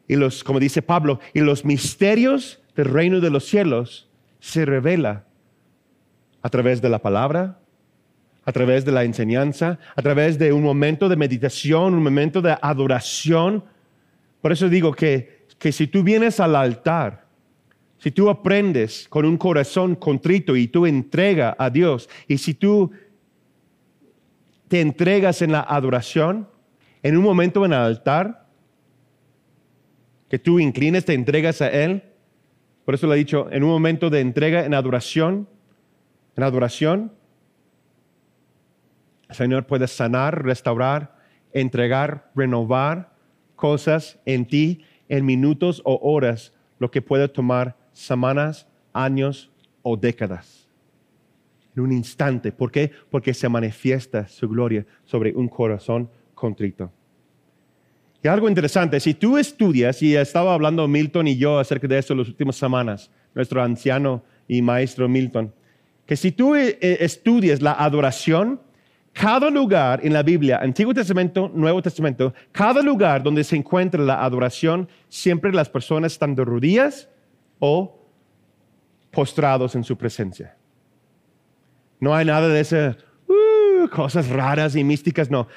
Y 0.07 0.15
los, 0.15 0.45
como 0.45 0.61
dice 0.61 0.83
Pablo, 0.83 1.19
y 1.35 1.41
los 1.41 1.65
misterios 1.65 2.63
del 2.77 2.87
reino 2.87 3.21
de 3.21 3.31
los 3.31 3.47
cielos 3.47 4.09
se 4.39 4.65
revela 4.65 5.25
a 6.41 6.49
través 6.49 6.81
de 6.81 6.89
la 6.89 7.01
palabra, 7.01 7.59
a 8.47 8.53
través 8.53 8.85
de 8.85 8.93
la 8.93 9.03
enseñanza, 9.03 9.79
a 9.97 10.03
través 10.03 10.39
de 10.39 10.53
un 10.53 10.63
momento 10.63 11.09
de 11.09 11.17
meditación, 11.17 11.95
un 11.95 12.03
momento 12.05 12.41
de 12.41 12.57
adoración. 12.63 13.65
Por 14.41 14.53
eso 14.53 14.69
digo 14.69 14.93
que, 14.93 15.47
que 15.59 15.73
si 15.73 15.89
tú 15.89 16.05
vienes 16.05 16.39
al 16.39 16.55
altar, 16.55 17.27
si 17.99 18.13
tú 18.13 18.31
aprendes 18.31 19.09
con 19.09 19.25
un 19.25 19.37
corazón 19.37 19.97
contrito 19.97 20.55
y 20.55 20.69
tú 20.69 20.87
entregas 20.87 21.57
a 21.59 21.71
Dios, 21.71 22.09
y 22.29 22.39
si 22.39 22.55
tú 22.55 22.93
te 24.69 24.81
entregas 24.81 25.43
en 25.43 25.51
la 25.51 25.61
adoración, 25.61 26.49
en 27.03 27.17
un 27.17 27.25
momento 27.25 27.65
en 27.65 27.73
el 27.73 27.81
altar, 27.81 28.47
que 30.29 30.39
tú 30.39 30.61
inclines, 30.61 31.05
te 31.05 31.15
entregas 31.15 31.63
a 31.63 31.69
Él. 31.69 32.03
Por 32.85 32.95
eso 32.95 33.09
le 33.09 33.15
he 33.15 33.19
dicho, 33.19 33.49
en 33.51 33.65
un 33.65 33.71
momento 33.71 34.09
de 34.09 34.21
entrega 34.21 34.65
en 34.65 34.75
adoración, 34.75 35.49
en 36.37 36.45
adoración, 36.45 37.13
Señor 39.31 39.67
puede 39.67 39.89
sanar, 39.89 40.45
restaurar, 40.45 41.17
entregar, 41.53 42.31
renovar 42.35 43.13
cosas 43.57 44.19
en 44.25 44.47
ti 44.47 44.85
en 45.09 45.25
minutos 45.25 45.83
o 45.85 45.99
horas, 46.03 46.53
lo 46.79 46.91
que 46.91 47.03
puede 47.03 47.29
tomar 47.29 47.77
semanas, 47.93 48.67
años 48.93 49.51
o 49.83 49.97
décadas. 49.97 50.69
En 51.75 51.83
un 51.83 51.93
instante. 51.93 52.53
¿Por 52.53 52.71
qué? 52.71 52.91
Porque 53.11 53.35
se 53.35 53.49
manifiesta 53.49 54.27
su 54.29 54.49
gloria 54.49 54.87
sobre 55.05 55.35
un 55.35 55.49
corazón 55.49 56.11
contrito. 56.35 56.91
Y 58.23 58.29
algo 58.29 58.49
interesante, 58.49 58.99
si 58.99 59.15
tú 59.15 59.39
estudias, 59.39 60.03
y 60.03 60.17
estaba 60.17 60.55
hablando 60.55 60.89
Milton 60.89 61.29
y 61.29 61.37
yo 61.37 61.59
acerca 61.59 61.87
de 61.87 61.99
eso 61.99 62.13
en 62.13 62.21
las 62.21 62.29
últimas 62.29 62.57
semanas, 62.57 63.11
nuestro 63.35 63.63
anciano 63.63 64.25
y 64.49 64.63
maestro 64.63 65.09
Milton, 65.09 65.55
que 66.07 66.17
si 66.17 66.33
tú 66.33 66.55
eh, 66.57 66.79
estudias 66.81 67.63
la 67.63 67.73
adoración, 67.73 68.61
cada 69.19 69.49
lugar 69.49 70.01
en 70.03 70.13
la 70.13 70.23
Biblia, 70.23 70.59
Antiguo 70.59 70.93
Testamento, 70.93 71.51
Nuevo 71.55 71.81
Testamento, 71.81 72.35
cada 72.53 72.83
lugar 72.83 73.23
donde 73.23 73.45
se 73.45 73.57
encuentra 73.57 74.03
la 74.03 74.23
adoración, 74.23 74.87
siempre 75.09 75.51
las 75.53 75.71
personas 75.71 76.13
están 76.13 76.35
de 76.35 76.45
rodillas 76.45 77.09
o 77.59 77.99
postrados 79.11 79.75
en 79.75 79.85
su 79.85 79.97
presencia. 79.97 80.55
No 81.99 82.15
hay 82.15 82.27
nada 82.27 82.49
de 82.49 82.61
esas 82.61 82.99
uh, 83.27 83.89
cosas 83.89 84.29
raras 84.29 84.77
y 84.77 84.85
místicas, 84.85 85.31
no. 85.31 85.49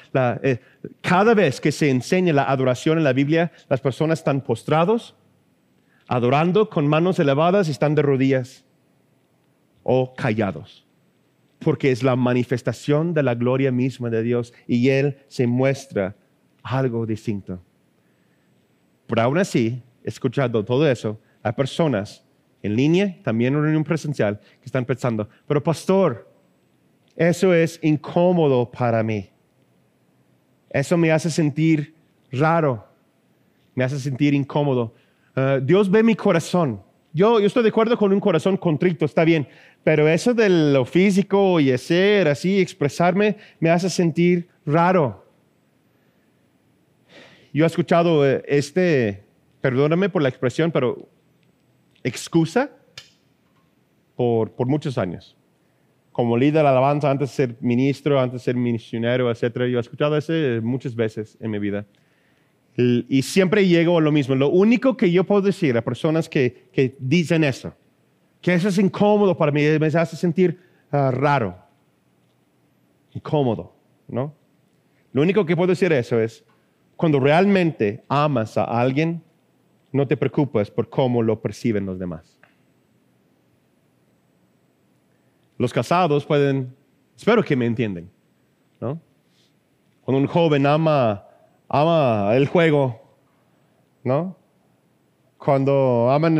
Eh, 0.42 0.58
cada 1.02 1.34
vez 1.34 1.60
que 1.60 1.70
se 1.70 1.90
enseña 1.90 2.32
la 2.32 2.44
adoración 2.44 2.96
en 2.96 3.04
la 3.04 3.12
Biblia, 3.12 3.52
las 3.68 3.82
personas 3.82 4.20
están 4.20 4.40
postrados, 4.40 5.14
adorando 6.08 6.70
con 6.70 6.88
manos 6.88 7.18
elevadas 7.18 7.68
y 7.68 7.72
están 7.72 7.94
de 7.94 8.00
rodillas 8.00 8.64
o 9.82 10.14
callados 10.14 10.86
porque 11.60 11.90
es 11.90 12.02
la 12.02 12.16
manifestación 12.16 13.14
de 13.14 13.22
la 13.22 13.34
gloria 13.34 13.70
misma 13.70 14.10
de 14.10 14.22
Dios 14.22 14.52
y 14.66 14.88
Él 14.88 15.18
se 15.28 15.46
muestra 15.46 16.16
algo 16.62 17.06
distinto. 17.06 17.62
Pero 19.06 19.22
aún 19.22 19.38
así, 19.38 19.82
escuchando 20.02 20.64
todo 20.64 20.88
eso, 20.88 21.20
hay 21.42 21.52
personas 21.52 22.24
en 22.62 22.76
línea, 22.76 23.16
también 23.22 23.54
en 23.54 23.62
reunión 23.62 23.84
presencial, 23.84 24.38
que 24.38 24.66
están 24.66 24.84
pensando, 24.84 25.28
pero 25.46 25.62
pastor, 25.62 26.30
eso 27.16 27.52
es 27.52 27.78
incómodo 27.82 28.70
para 28.70 29.02
mí. 29.02 29.30
Eso 30.70 30.96
me 30.96 31.10
hace 31.10 31.30
sentir 31.30 31.94
raro, 32.30 32.86
me 33.74 33.84
hace 33.84 33.98
sentir 33.98 34.34
incómodo. 34.34 34.94
Ah, 35.34 35.58
Dios 35.62 35.90
ve 35.90 36.02
mi 36.02 36.14
corazón. 36.14 36.82
Yo, 37.12 37.40
yo 37.40 37.46
estoy 37.46 37.64
de 37.64 37.70
acuerdo 37.70 37.96
con 37.96 38.12
un 38.12 38.20
corazón 38.20 38.56
contrito, 38.56 39.04
está 39.04 39.24
bien, 39.24 39.48
pero 39.82 40.08
eso 40.08 40.32
de 40.32 40.48
lo 40.48 40.84
físico 40.84 41.58
y 41.58 41.76
ser 41.76 42.28
así, 42.28 42.60
expresarme, 42.60 43.36
me 43.58 43.70
hace 43.70 43.90
sentir 43.90 44.48
raro. 44.64 45.26
Yo 47.52 47.64
he 47.64 47.66
escuchado 47.66 48.24
eh, 48.28 48.44
este, 48.46 49.24
perdóname 49.60 50.08
por 50.08 50.22
la 50.22 50.28
expresión, 50.28 50.70
pero 50.70 51.08
excusa 52.04 52.70
por, 54.14 54.52
por 54.52 54.68
muchos 54.68 54.96
años. 54.96 55.36
Como 56.12 56.36
líder 56.36 56.62
de 56.62 56.68
alabanza, 56.68 57.10
antes 57.10 57.30
de 57.30 57.34
ser 57.34 57.56
ministro, 57.60 58.20
antes 58.20 58.40
de 58.40 58.44
ser 58.44 58.54
misionero, 58.54 59.30
etc. 59.30 59.64
Yo 59.70 59.78
he 59.78 59.80
escuchado 59.80 60.16
eso 60.16 60.32
muchas 60.62 60.94
veces 60.94 61.36
en 61.40 61.50
mi 61.50 61.58
vida. 61.58 61.86
Y 62.76 63.22
siempre 63.22 63.66
llego 63.66 63.98
a 63.98 64.00
lo 64.00 64.12
mismo. 64.12 64.34
Lo 64.34 64.48
único 64.48 64.96
que 64.96 65.10
yo 65.10 65.24
puedo 65.24 65.42
decir 65.42 65.76
a 65.76 65.82
personas 65.82 66.28
que, 66.28 66.68
que 66.72 66.96
dicen 66.98 67.44
eso, 67.44 67.74
que 68.40 68.54
eso 68.54 68.68
es 68.68 68.78
incómodo 68.78 69.36
para 69.36 69.52
mí, 69.52 69.62
me 69.78 69.86
hace 69.86 70.16
sentir 70.16 70.60
ah, 70.90 71.10
raro, 71.10 71.56
incómodo, 73.12 73.74
¿no? 74.08 74.34
Lo 75.12 75.22
único 75.22 75.44
que 75.44 75.56
puedo 75.56 75.68
decir 75.68 75.92
eso 75.92 76.20
es, 76.20 76.44
cuando 76.96 77.18
realmente 77.18 78.04
amas 78.08 78.56
a 78.56 78.64
alguien, 78.64 79.22
no 79.92 80.06
te 80.06 80.16
preocupes 80.16 80.70
por 80.70 80.88
cómo 80.88 81.22
lo 81.22 81.40
perciben 81.40 81.84
los 81.84 81.98
demás. 81.98 82.38
Los 85.58 85.72
casados 85.72 86.24
pueden, 86.24 86.74
espero 87.16 87.42
que 87.42 87.56
me 87.56 87.66
entienden, 87.66 88.10
¿no? 88.80 89.00
Cuando 90.02 90.20
un 90.22 90.26
joven 90.26 90.64
ama, 90.66 91.24
ama 91.70 92.34
el 92.34 92.48
juego, 92.48 93.00
¿no? 94.02 94.36
Cuando 95.38 96.10
aman 96.10 96.36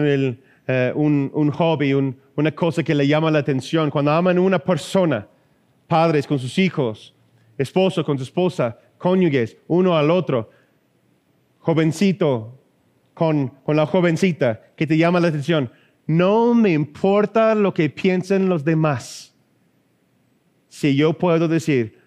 eh, 0.67 0.93
un, 0.95 1.51
hobby, 1.53 1.95
una 1.95 2.51
cosa 2.55 2.83
que 2.83 2.95
le 2.95 3.07
llama 3.07 3.31
la 3.31 3.39
atención, 3.39 3.91
cuando 3.91 4.11
aman 4.11 4.39
una 4.39 4.59
persona, 4.59 5.27
padres 5.87 6.27
con 6.27 6.39
sus 6.39 6.59
hijos, 6.59 7.15
esposo 7.57 8.05
con 8.05 8.19
su 8.19 8.25
esposa, 8.25 8.77
cónyuges, 8.99 9.57
uno 9.69 9.97
al 9.97 10.11
otro, 10.11 10.51
jovencito 11.61 12.59
con, 13.15 13.49
con 13.63 13.77
la 13.77 13.87
jovencita 13.87 14.61
que 14.77 14.87
te 14.87 14.99
llama 14.99 15.21
la 15.21 15.29
atención, 15.29 15.71
no 16.07 16.55
me 16.55 16.73
importa 16.73 17.55
lo 17.55 17.73
que 17.73 17.89
piensen 17.89 18.49
los 18.49 18.65
demás. 18.65 19.33
Si 20.69 20.97
yo 20.97 21.13
puedo 21.13 21.47
decir, 21.47 21.99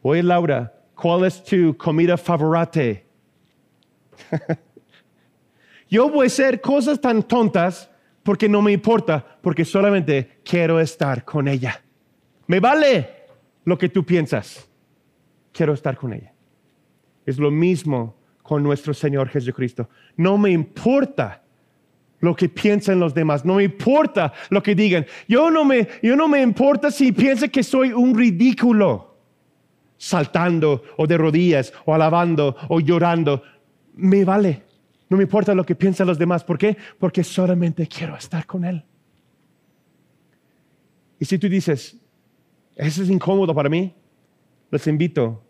oye 0.00 0.22
Laura, 0.22 0.74
¿cuál 0.94 1.24
es 1.24 1.42
tu 1.42 1.76
comida 1.76 2.16
favorita? 2.16 3.02
yo 5.90 6.08
voy 6.08 6.24
a 6.24 6.26
hacer 6.26 6.60
cosas 6.60 7.00
tan 7.00 7.22
tontas 7.22 7.90
porque 8.22 8.48
no 8.48 8.62
me 8.62 8.72
importa, 8.72 9.38
porque 9.42 9.64
solamente 9.64 10.40
quiero 10.44 10.80
estar 10.80 11.24
con 11.24 11.46
ella. 11.46 11.82
Me 12.46 12.60
vale 12.60 13.08
lo 13.64 13.78
que 13.78 13.88
tú 13.88 14.04
piensas. 14.04 14.68
Quiero 15.52 15.74
estar 15.74 15.96
con 15.96 16.12
ella. 16.12 16.32
Es 17.26 17.38
lo 17.38 17.50
mismo 17.50 18.16
con 18.42 18.62
nuestro 18.62 18.92
Señor 18.92 19.28
Jesucristo. 19.28 19.88
No 20.16 20.36
me 20.36 20.50
importa 20.50 21.42
lo 22.20 22.34
que 22.34 22.48
piensan 22.48 22.98
los 22.98 23.14
demás, 23.14 23.44
no 23.44 23.56
me 23.56 23.64
importa 23.64 24.32
lo 24.48 24.62
que 24.62 24.74
digan. 24.74 25.06
Yo 25.28 25.50
no 25.50 25.64
me, 25.64 25.86
yo 26.02 26.16
no 26.16 26.26
me 26.26 26.40
importa 26.40 26.90
si 26.90 27.12
piensan 27.12 27.50
que 27.50 27.62
soy 27.62 27.92
un 27.92 28.16
ridículo, 28.16 29.13
saltando 29.96 30.82
o 30.96 31.06
de 31.06 31.16
rodillas 31.16 31.72
o 31.84 31.94
alabando 31.94 32.56
o 32.68 32.80
llorando. 32.80 33.42
Me 33.94 34.24
vale. 34.24 34.62
No 35.08 35.16
me 35.16 35.24
importa 35.24 35.54
lo 35.54 35.64
que 35.64 35.74
piensan 35.74 36.06
los 36.06 36.18
demás. 36.18 36.44
¿Por 36.44 36.58
qué? 36.58 36.76
Porque 36.98 37.22
solamente 37.22 37.86
quiero 37.86 38.16
estar 38.16 38.46
con 38.46 38.64
Él. 38.64 38.84
Y 41.18 41.24
si 41.24 41.38
tú 41.38 41.48
dices, 41.48 41.96
eso 42.76 43.02
es 43.02 43.10
incómodo 43.10 43.54
para 43.54 43.68
mí, 43.68 43.94
les 44.70 44.86
invito 44.86 45.42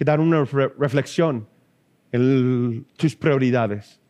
a 0.00 0.04
dar 0.04 0.20
una 0.20 0.44
reflexión 0.44 1.46
en 2.10 2.86
tus 2.96 3.14
prioridades. 3.14 4.00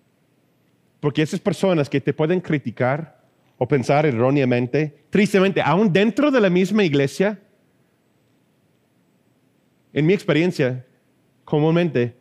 Porque 1.00 1.22
esas 1.22 1.40
personas 1.40 1.88
que 1.88 2.00
te 2.00 2.12
pueden 2.12 2.40
criticar 2.40 3.20
o 3.58 3.66
pensar 3.66 4.06
erróneamente, 4.06 5.04
tristemente, 5.10 5.60
aún 5.60 5.92
dentro 5.92 6.30
de 6.30 6.40
la 6.40 6.48
misma 6.48 6.84
iglesia, 6.84 7.40
en 9.92 10.06
mi 10.06 10.12
experiencia, 10.12 10.86
comúnmente 11.44 12.16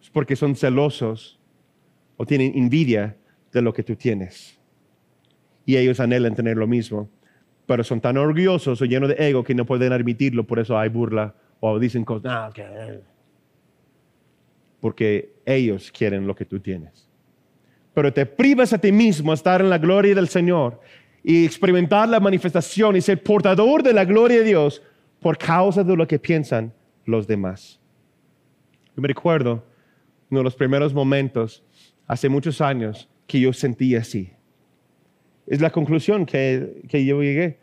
es 0.00 0.10
porque 0.10 0.36
son 0.36 0.54
celosos 0.56 1.38
o 2.16 2.26
tienen 2.26 2.52
envidia 2.54 3.16
de 3.52 3.62
lo 3.62 3.72
que 3.72 3.82
tú 3.82 3.96
tienes. 3.96 4.58
Y 5.64 5.76
ellos 5.76 6.00
anhelan 6.00 6.34
tener 6.34 6.56
lo 6.56 6.66
mismo, 6.66 7.08
pero 7.66 7.84
son 7.84 8.00
tan 8.00 8.16
orgullosos 8.16 8.80
o 8.82 8.84
llenos 8.84 9.08
de 9.08 9.16
ego 9.18 9.44
que 9.44 9.54
no 9.54 9.64
pueden 9.64 9.92
admitirlo, 9.92 10.46
por 10.46 10.58
eso 10.58 10.76
hay 10.78 10.88
burla 10.88 11.34
o 11.60 11.78
dicen 11.78 12.04
cosas, 12.04 12.32
ah, 12.32 12.50
porque 14.80 15.36
ellos 15.46 15.92
quieren 15.92 16.26
lo 16.26 16.34
que 16.34 16.44
tú 16.44 16.58
tienes. 16.58 17.08
Pero 17.94 18.12
te 18.12 18.26
privas 18.26 18.72
a 18.72 18.78
ti 18.78 18.90
mismo 18.90 19.30
a 19.30 19.34
estar 19.34 19.60
en 19.60 19.70
la 19.70 19.78
gloria 19.78 20.14
del 20.14 20.28
Señor 20.28 20.80
y 21.22 21.44
experimentar 21.44 22.08
la 22.08 22.18
manifestación 22.18 22.96
y 22.96 23.00
ser 23.00 23.22
portador 23.22 23.82
de 23.82 23.92
la 23.92 24.04
gloria 24.04 24.38
de 24.38 24.44
Dios 24.44 24.82
por 25.20 25.38
causa 25.38 25.84
de 25.84 25.96
lo 25.96 26.06
que 26.08 26.18
piensan 26.18 26.72
los 27.04 27.26
demás. 27.26 27.80
Yo 28.94 29.02
me 29.02 29.08
recuerdo 29.08 29.64
uno 30.30 30.40
de 30.40 30.44
los 30.44 30.54
primeros 30.54 30.94
momentos 30.94 31.62
hace 32.06 32.28
muchos 32.28 32.60
años 32.60 33.08
que 33.26 33.40
yo 33.40 33.52
sentí 33.52 33.94
así. 33.94 34.32
Es 35.46 35.60
la 35.60 35.70
conclusión 35.70 36.26
que, 36.26 36.82
que 36.88 37.04
yo 37.04 37.22
llegué. 37.22 37.58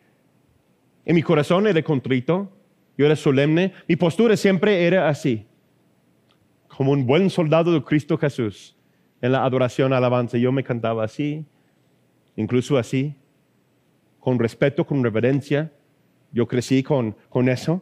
En 1.05 1.15
mi 1.15 1.23
corazón 1.23 1.67
era 1.67 1.81
contrito, 1.81 2.51
yo 2.97 3.05
era 3.05 3.15
solemne. 3.15 3.73
Mi 3.87 3.95
postura 3.95 4.35
siempre 4.35 4.85
era 4.85 5.09
así, 5.09 5.47
como 6.67 6.91
un 6.91 7.05
buen 7.05 7.29
soldado 7.29 7.73
de 7.73 7.83
Cristo 7.83 8.17
Jesús 8.17 8.75
en 9.21 9.31
la 9.31 9.43
adoración, 9.43 9.93
alabanza. 9.93 10.37
Yo 10.37 10.51
me 10.51 10.63
cantaba 10.63 11.03
así, 11.03 11.45
incluso 12.35 12.77
así, 12.77 13.15
con 14.19 14.37
respeto, 14.39 14.85
con 14.85 15.03
reverencia. 15.03 15.71
Yo 16.31 16.47
crecí 16.47 16.83
con, 16.83 17.15
con 17.29 17.49
eso, 17.49 17.81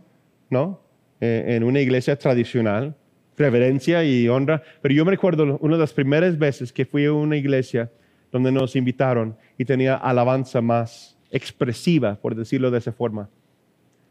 ¿no? 0.49 0.86
Eh, 1.19 1.55
en 1.55 1.63
una 1.63 1.79
iglesia 1.79 2.17
tradicional, 2.17 2.95
reverencia 3.37 4.03
y 4.03 4.27
honra. 4.27 4.61
Pero 4.81 4.93
yo 4.93 5.05
me 5.05 5.11
recuerdo 5.11 5.57
una 5.61 5.75
de 5.75 5.81
las 5.81 5.93
primeras 5.93 6.37
veces 6.37 6.71
que 6.71 6.85
fui 6.85 7.05
a 7.05 7.13
una 7.13 7.35
iglesia 7.35 7.91
donde 8.31 8.51
nos 8.51 8.75
invitaron 8.75 9.35
y 9.57 9.65
tenía 9.65 9.95
alabanza 9.95 10.61
más 10.61 11.17
expresiva, 11.31 12.15
por 12.15 12.35
decirlo 12.35 12.71
de 12.71 12.77
esa 12.79 12.91
forma 12.91 13.29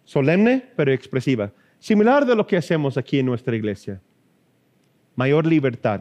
solemne 0.07 0.63
pero 0.77 0.93
expresiva, 0.93 1.53
similar 1.79 2.25
de 2.25 2.35
lo 2.35 2.47
que 2.47 2.57
hacemos 2.57 2.97
aquí 2.97 3.19
en 3.19 3.27
nuestra 3.27 3.55
iglesia. 3.55 4.01
Mayor 5.17 5.47
libertad. 5.47 6.01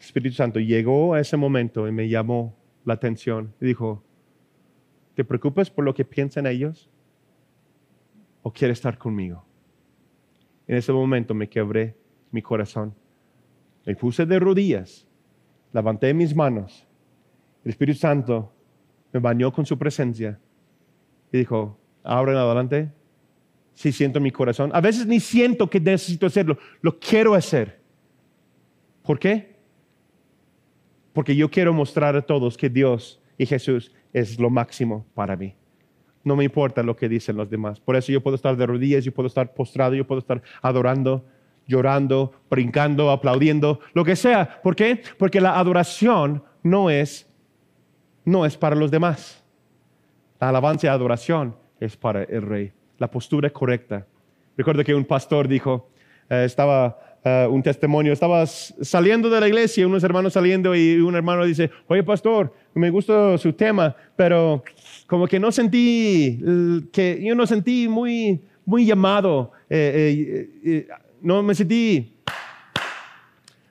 Espíritu 0.00 0.36
Santo 0.36 0.60
llegó 0.60 1.12
a 1.12 1.20
ese 1.20 1.36
momento 1.36 1.86
y 1.86 1.92
me 1.92 2.08
llamó 2.08 2.56
la 2.84 2.94
atención 2.94 3.52
y 3.60 3.66
dijo, 3.66 4.02
¿te 5.14 5.24
preocupas 5.24 5.70
por 5.70 5.84
lo 5.84 5.92
que 5.92 6.04
piensan 6.04 6.46
ellos? 6.46 6.88
¿O 8.42 8.52
quieres 8.52 8.78
estar 8.78 8.96
conmigo? 8.96 9.44
En 10.66 10.76
ese 10.76 10.92
momento 10.92 11.34
me 11.34 11.48
quebré 11.48 11.96
mi 12.30 12.42
corazón. 12.42 12.94
Me 13.84 13.96
puse 13.96 14.24
de 14.24 14.38
rodillas, 14.38 15.06
levanté 15.72 16.14
mis 16.14 16.34
manos. 16.34 16.86
El 17.64 17.70
Espíritu 17.70 17.98
Santo 17.98 18.52
me 19.12 19.20
bañó 19.20 19.52
con 19.52 19.66
su 19.66 19.78
presencia 19.78 20.38
y 21.32 21.38
dijo, 21.38 21.78
ahora 22.02 22.32
en 22.32 22.38
adelante, 22.38 22.92
sí 23.74 23.92
siento 23.92 24.18
en 24.18 24.24
mi 24.24 24.30
corazón. 24.30 24.70
A 24.74 24.80
veces 24.80 25.06
ni 25.06 25.20
siento 25.20 25.68
que 25.68 25.80
necesito 25.80 26.26
hacerlo, 26.26 26.58
lo 26.80 26.98
quiero 26.98 27.34
hacer. 27.34 27.80
¿Por 29.02 29.18
qué? 29.18 29.56
Porque 31.12 31.34
yo 31.34 31.50
quiero 31.50 31.72
mostrar 31.72 32.14
a 32.16 32.22
todos 32.22 32.56
que 32.56 32.68
Dios 32.68 33.20
y 33.36 33.46
Jesús 33.46 33.92
es 34.12 34.38
lo 34.38 34.50
máximo 34.50 35.06
para 35.14 35.36
mí. 35.36 35.54
No 36.22 36.36
me 36.36 36.44
importa 36.44 36.82
lo 36.82 36.96
que 36.96 37.08
dicen 37.08 37.36
los 37.36 37.48
demás. 37.48 37.80
Por 37.80 37.96
eso 37.96 38.12
yo 38.12 38.22
puedo 38.22 38.36
estar 38.36 38.56
de 38.56 38.66
rodillas, 38.66 39.04
yo 39.04 39.12
puedo 39.12 39.26
estar 39.26 39.54
postrado, 39.54 39.94
yo 39.94 40.06
puedo 40.06 40.18
estar 40.18 40.42
adorando, 40.60 41.24
llorando, 41.66 42.32
brincando, 42.50 43.10
aplaudiendo, 43.10 43.80
lo 43.94 44.04
que 44.04 44.16
sea. 44.16 44.60
¿Por 44.62 44.76
qué? 44.76 45.02
Porque 45.18 45.40
la 45.40 45.58
adoración 45.58 46.42
no 46.62 46.90
es, 46.90 47.28
no 48.24 48.44
es 48.44 48.56
para 48.56 48.76
los 48.76 48.90
demás. 48.90 49.42
La 50.40 50.50
alabanza 50.50 50.86
y 50.86 50.90
adoración 50.90 51.56
es 51.78 51.96
para 51.96 52.24
el 52.24 52.42
rey. 52.42 52.72
La 52.98 53.10
postura 53.10 53.48
correcta. 53.50 54.06
Recuerdo 54.56 54.84
que 54.84 54.94
un 54.94 55.04
pastor 55.04 55.48
dijo, 55.48 55.90
eh, 56.28 56.44
estaba 56.44 57.09
eh, 57.24 57.46
un 57.50 57.62
testimonio, 57.62 58.12
estaba 58.12 58.46
saliendo 58.46 59.28
de 59.28 59.40
la 59.40 59.48
iglesia, 59.48 59.86
unos 59.86 60.02
hermanos 60.04 60.32
saliendo 60.32 60.74
y 60.74 60.96
un 60.96 61.14
hermano 61.14 61.44
dice, 61.44 61.70
oye 61.86 62.02
pastor, 62.02 62.52
me 62.74 62.90
gustó 62.90 63.36
su 63.38 63.52
tema, 63.52 63.94
pero 64.16 64.62
como 65.06 65.26
que 65.26 65.38
no 65.38 65.52
sentí, 65.52 66.38
que 66.92 67.20
yo 67.22 67.34
no 67.34 67.46
sentí 67.46 67.88
muy, 67.88 68.40
muy 68.64 68.86
llamado, 68.86 69.52
eh, 69.68 70.86
no 71.20 71.42
me 71.42 71.54
sentí 71.54 72.14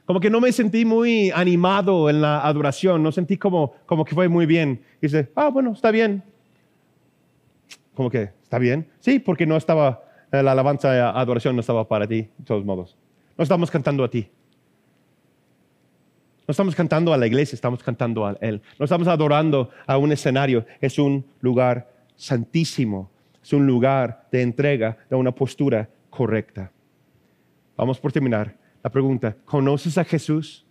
como 0.09 0.19
que 0.19 0.31
no 0.31 0.41
me 0.41 0.51
sentí 0.51 0.85
muy 0.85 1.29
animado 1.29 2.09
en 2.09 2.19
la 2.19 2.39
adoración, 2.39 3.03
no 3.03 3.11
sentí 3.11 3.37
como, 3.37 3.73
como 3.85 4.03
que 4.03 4.15
fue 4.15 4.27
muy 4.27 4.47
bien. 4.47 4.81
Y 4.97 5.05
dice, 5.05 5.31
ah, 5.35 5.49
bueno, 5.49 5.71
está 5.71 5.91
bien, 5.91 6.23
como 7.93 8.09
que, 8.09 8.31
¿está 8.41 8.57
bien? 8.57 8.87
Sí, 9.01 9.19
porque 9.19 9.45
no 9.45 9.57
estaba, 9.57 10.01
eh, 10.31 10.41
la 10.41 10.53
alabanza 10.53 10.95
y 10.95 10.99
adoración 10.99 11.55
no 11.55 11.59
estaba 11.59 11.87
para 11.87 12.07
ti, 12.07 12.29
de 12.37 12.45
todos 12.45 12.63
modos. 12.63 12.97
No 13.39 13.43
estamos 13.43 13.71
cantando 13.71 14.03
a 14.03 14.09
ti. 14.09 14.27
No 16.45 16.51
estamos 16.51 16.75
cantando 16.75 17.13
a 17.13 17.17
la 17.17 17.25
iglesia, 17.25 17.55
estamos 17.55 17.81
cantando 17.81 18.25
a 18.25 18.35
Él. 18.41 18.61
No 18.77 18.83
estamos 18.83 19.07
adorando 19.07 19.69
a 19.87 19.97
un 19.97 20.11
escenario. 20.11 20.65
Es 20.81 20.99
un 20.99 21.25
lugar 21.39 21.89
santísimo. 22.17 23.09
Es 23.41 23.53
un 23.53 23.65
lugar 23.65 24.27
de 24.29 24.41
entrega, 24.41 24.97
de 25.09 25.15
una 25.15 25.31
postura 25.33 25.89
correcta. 26.09 26.73
Vamos 27.77 27.97
por 27.97 28.11
terminar. 28.11 28.57
La 28.83 28.89
pregunta, 28.89 29.37
¿conoces 29.45 29.97
a 29.97 30.03
Jesús 30.03 30.65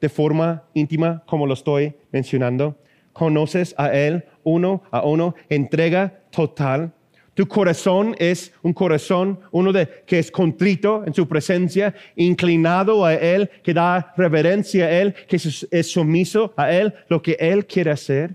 de 0.00 0.08
forma 0.08 0.64
íntima 0.74 1.22
como 1.24 1.46
lo 1.46 1.54
estoy 1.54 1.94
mencionando? 2.10 2.76
¿Conoces 3.12 3.76
a 3.78 3.94
Él 3.94 4.24
uno 4.42 4.82
a 4.90 5.06
uno? 5.06 5.36
¿Entrega 5.48 6.24
total. 6.32 6.92
Tu 7.36 7.46
corazón 7.46 8.16
es 8.18 8.50
un 8.62 8.72
corazón, 8.72 9.38
uno 9.50 9.70
de, 9.70 9.86
que 10.06 10.18
es 10.18 10.30
contrito 10.30 11.04
en 11.04 11.12
su 11.12 11.28
presencia, 11.28 11.94
inclinado 12.16 13.04
a 13.04 13.12
Él, 13.12 13.50
que 13.62 13.74
da 13.74 14.14
reverencia 14.16 14.86
a 14.86 14.90
Él, 14.90 15.14
que 15.28 15.36
es, 15.36 15.86
sumiso 15.86 16.54
a 16.56 16.72
Él, 16.72 16.94
lo 17.10 17.20
que 17.20 17.36
Él 17.38 17.66
quiere 17.66 17.90
hacer. 17.90 18.34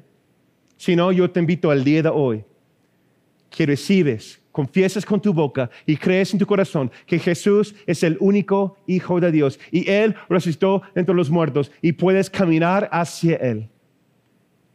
Si 0.77 0.95
no, 0.95 1.11
yo 1.11 1.31
te 1.31 1.39
invito 1.39 1.71
al 1.71 1.83
día 1.83 2.03
de 2.03 2.09
hoy 2.09 2.45
que 3.49 3.65
recibes, 3.65 4.39
confiesas 4.51 5.03
con 5.03 5.19
tu 5.19 5.33
boca 5.33 5.71
y 5.87 5.97
crees 5.97 6.33
en 6.33 6.39
tu 6.39 6.45
corazón 6.45 6.91
que 7.07 7.17
Jesús 7.17 7.73
es 7.87 8.03
el 8.03 8.17
único 8.19 8.77
Hijo 8.85 9.19
de 9.19 9.31
Dios 9.31 9.59
y 9.71 9.89
Él 9.89 10.15
resucitó 10.29 10.83
entre 10.93 11.15
los 11.15 11.31
muertos 11.31 11.71
y 11.81 11.93
puedes 11.93 12.29
caminar 12.29 12.87
hacia 12.91 13.37
Él. 13.37 13.67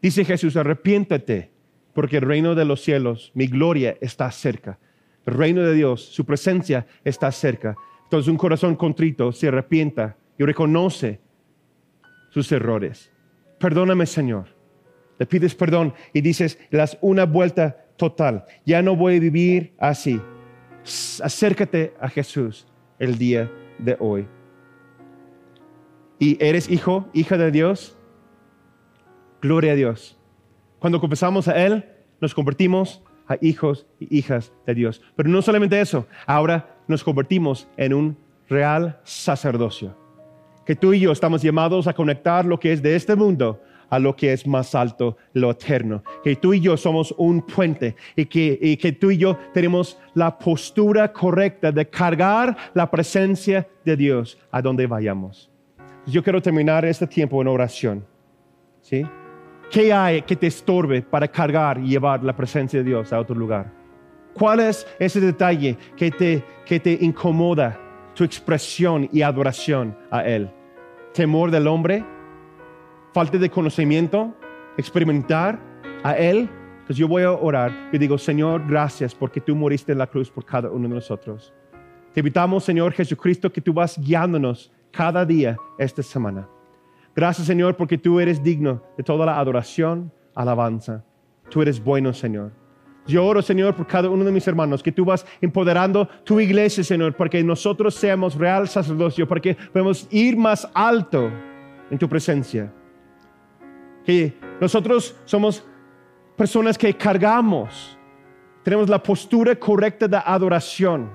Dice 0.03 0.25
Jesús, 0.25 0.57
arrepiéntate 0.57 1.56
porque 1.97 2.19
el 2.19 2.25
reino 2.25 2.55
de 2.55 2.67
los 2.67 2.83
cielos, 2.83 3.33
mi 3.33 3.47
gloria 3.47 3.97
está 4.03 4.31
cerca. 4.31 4.79
El 5.25 5.33
reino 5.33 5.63
de 5.63 5.73
Dios, 5.73 6.05
su 6.05 6.27
presencia 6.27 6.87
está 7.03 7.33
cerca. 7.33 7.75
Entonces 8.05 8.29
un 8.31 8.37
corazón 8.37 8.77
contrito 8.77 9.33
se 9.33 9.49
arrepienta 9.49 10.15
y 10.39 10.45
reconoce 10.45 11.21
sus 12.29 12.53
errores. 12.53 13.11
Perdóname, 13.59 14.05
Señor. 14.05 14.45
Le 15.19 15.25
pides 15.25 15.55
perdón 15.55 15.95
y 16.13 16.21
dices, 16.21 16.59
das 16.71 16.99
una 17.01 17.25
vuelta 17.25 17.87
total. 17.97 18.45
Ya 18.67 18.83
no 18.83 18.95
voy 18.95 19.17
a 19.17 19.21
vivir 19.21 19.73
así. 19.79 20.21
Acércate 21.23 21.95
a 21.99 22.11
Jesús 22.11 22.67
el 22.99 23.17
día 23.17 23.51
de 23.79 23.97
hoy. 24.01 24.29
¿Y 26.19 26.37
eres 26.45 26.69
hijo, 26.69 27.09
hija 27.15 27.39
de 27.39 27.51
Dios? 27.51 27.97
Gloria 29.41 29.73
a 29.73 29.77
Dios. 29.77 30.19
Cuando 30.79 31.01
confesamos 31.01 31.49
a 31.49 31.65
Él, 31.65 31.85
nos 32.21 32.35
convertimos 32.35 33.03
a 33.29 33.37
hijos 33.41 33.87
y 33.99 34.19
hijas 34.19 34.53
de 34.67 34.75
Dios. 34.75 35.03
Pero 35.17 35.29
no 35.29 35.43
solamente 35.43 35.81
eso, 35.81 36.07
ahora 36.27 36.77
nos 36.87 37.03
convertimos 37.03 37.69
en 37.77 37.95
un 37.95 38.17
real 38.49 39.01
sacerdocio. 39.05 39.97
Que 40.65 40.77
tú 40.77 40.93
y 40.93 41.01
yo 41.01 41.13
estamos 41.13 41.43
llamados 41.43 41.87
a 41.87 41.93
conectar 41.93 42.45
lo 42.45 42.59
que 42.59 42.73
es 42.73 42.83
de 42.83 42.97
este 42.97 43.15
mundo 43.15 43.61
a 43.89 43.99
lo 43.99 44.17
que 44.17 44.33
es 44.33 44.47
más 44.47 44.75
alto, 44.75 45.17
lo 45.33 45.51
eterno. 45.51 46.03
Que 46.25 46.37
tú 46.37 46.55
y 46.55 46.61
yo 46.61 46.77
somos 46.77 47.15
un 47.19 47.43
puente 47.43 47.95
y 48.17 48.27
que, 48.27 48.59
y 48.61 48.77
que 48.77 48.93
tú 48.93 49.11
y 49.11 49.19
yo 49.19 49.39
tenemos 49.53 49.99
la 50.15 50.39
postura 50.39 51.13
correcta 51.13 51.73
de 51.73 51.89
cargar 51.89 52.57
la 52.75 52.91
presencia 52.91 53.69
de 53.85 53.97
Dios 53.97 54.39
a 54.51 54.61
donde 54.61 54.87
vayamos. 54.87 55.51
Yo 56.07 56.23
quiero 56.23 56.41
terminar 56.41 56.85
este 56.85 57.07
tiempo 57.07 57.41
en 57.41 57.49
oración. 57.49 58.05
¿Sí? 58.81 59.05
¿Qué 59.71 59.93
hay 59.93 60.23
que 60.23 60.37
te 60.37 60.47
estorbe 60.47 61.03
para 61.03 61.27
cargar 61.27 61.79
y 61.79 61.89
llevar 61.89 62.23
la 62.23 62.35
presencia 62.35 62.79
de 62.79 62.85
Dios 62.85 63.13
a 63.13 63.19
otro 63.19 63.35
lugar? 63.35 63.73
¿Cuál 64.33 64.61
es 64.61 64.87
ese 64.99 65.21
detalle 65.21 65.77
que 65.97 66.11
te, 66.11 66.45
que 66.65 66.79
te 66.79 66.99
incomoda 67.01 67.79
tu 68.15 68.23
expresión 68.23 69.09
y 69.13 69.23
adoración 69.23 69.97
a 70.11 70.25
Él? 70.25 70.51
¿Temor 71.13 71.51
del 71.51 71.67
hombre? 71.67 72.05
¿Falta 73.13 73.39
de 73.39 73.51
conocimiento? 73.51 74.35
¿Experimentar 74.77 75.59
a 76.05 76.13
Él? 76.13 76.49
Entonces 76.81 76.99
yo 76.99 77.09
voy 77.09 77.25
a 77.25 77.33
orar 77.33 77.73
y 77.93 77.99
digo, 77.99 78.17
Señor, 78.17 78.65
gracias 78.69 79.15
porque 79.15 79.41
tú 79.41 79.57
moriste 79.57 79.93
en 79.93 79.99
la 79.99 80.07
cruz 80.07 80.31
por 80.31 80.45
cada 80.45 80.71
uno 80.71 80.89
de 80.89 80.95
nosotros. 80.95 81.53
Te 82.13 82.21
invitamos, 82.21 82.63
Señor 82.63 82.93
Jesucristo, 82.93 83.53
que 83.53 83.61
tú 83.61 83.73
vas 83.73 83.99
guiándonos 83.99 84.71
cada 84.93 85.25
día 85.25 85.57
esta 85.79 86.03
semana. 86.03 86.49
Gracias, 87.17 87.47
Señor, 87.47 87.77
porque 87.77 87.97
tú 87.97 88.21
eres 88.21 88.43
digno 88.43 88.83
de 88.95 89.03
toda 89.03 89.25
la 89.25 89.39
adoración, 89.39 90.13
alabanza. 90.35 91.03
Tú 91.49 91.63
eres 91.63 91.83
bueno, 91.83 92.13
Señor. 92.13 92.53
Yo 93.07 93.25
oro, 93.25 93.41
Señor, 93.41 93.75
por 93.75 93.87
cada 93.87 94.11
uno 94.11 94.23
de 94.23 94.31
mis 94.31 94.47
hermanos, 94.47 94.83
que 94.83 94.93
tú 94.93 95.03
vas 95.07 95.25
empoderando 95.41 96.07
tu 96.25 96.39
iglesia, 96.39 96.85
Señor, 96.85 97.17
para 97.17 97.31
que 97.31 97.43
nosotros 97.43 97.95
seamos 97.95 98.35
real 98.35 98.69
sacerdocio, 98.69 99.27
para 99.27 99.41
que 99.41 99.55
podamos 99.55 100.07
ir 100.11 100.37
más 100.37 100.69
alto 100.75 101.31
en 101.91 101.97
tu 101.97 102.07
presencia. 102.07 102.71
Que 104.05 104.37
nosotros 104.61 105.17
somos 105.25 105.65
personas 106.37 106.77
que 106.77 106.93
cargamos, 106.93 107.97
tenemos 108.63 108.91
la 108.91 109.03
postura 109.03 109.57
correcta 109.57 110.07
de 110.07 110.19
adoración, 110.23 111.09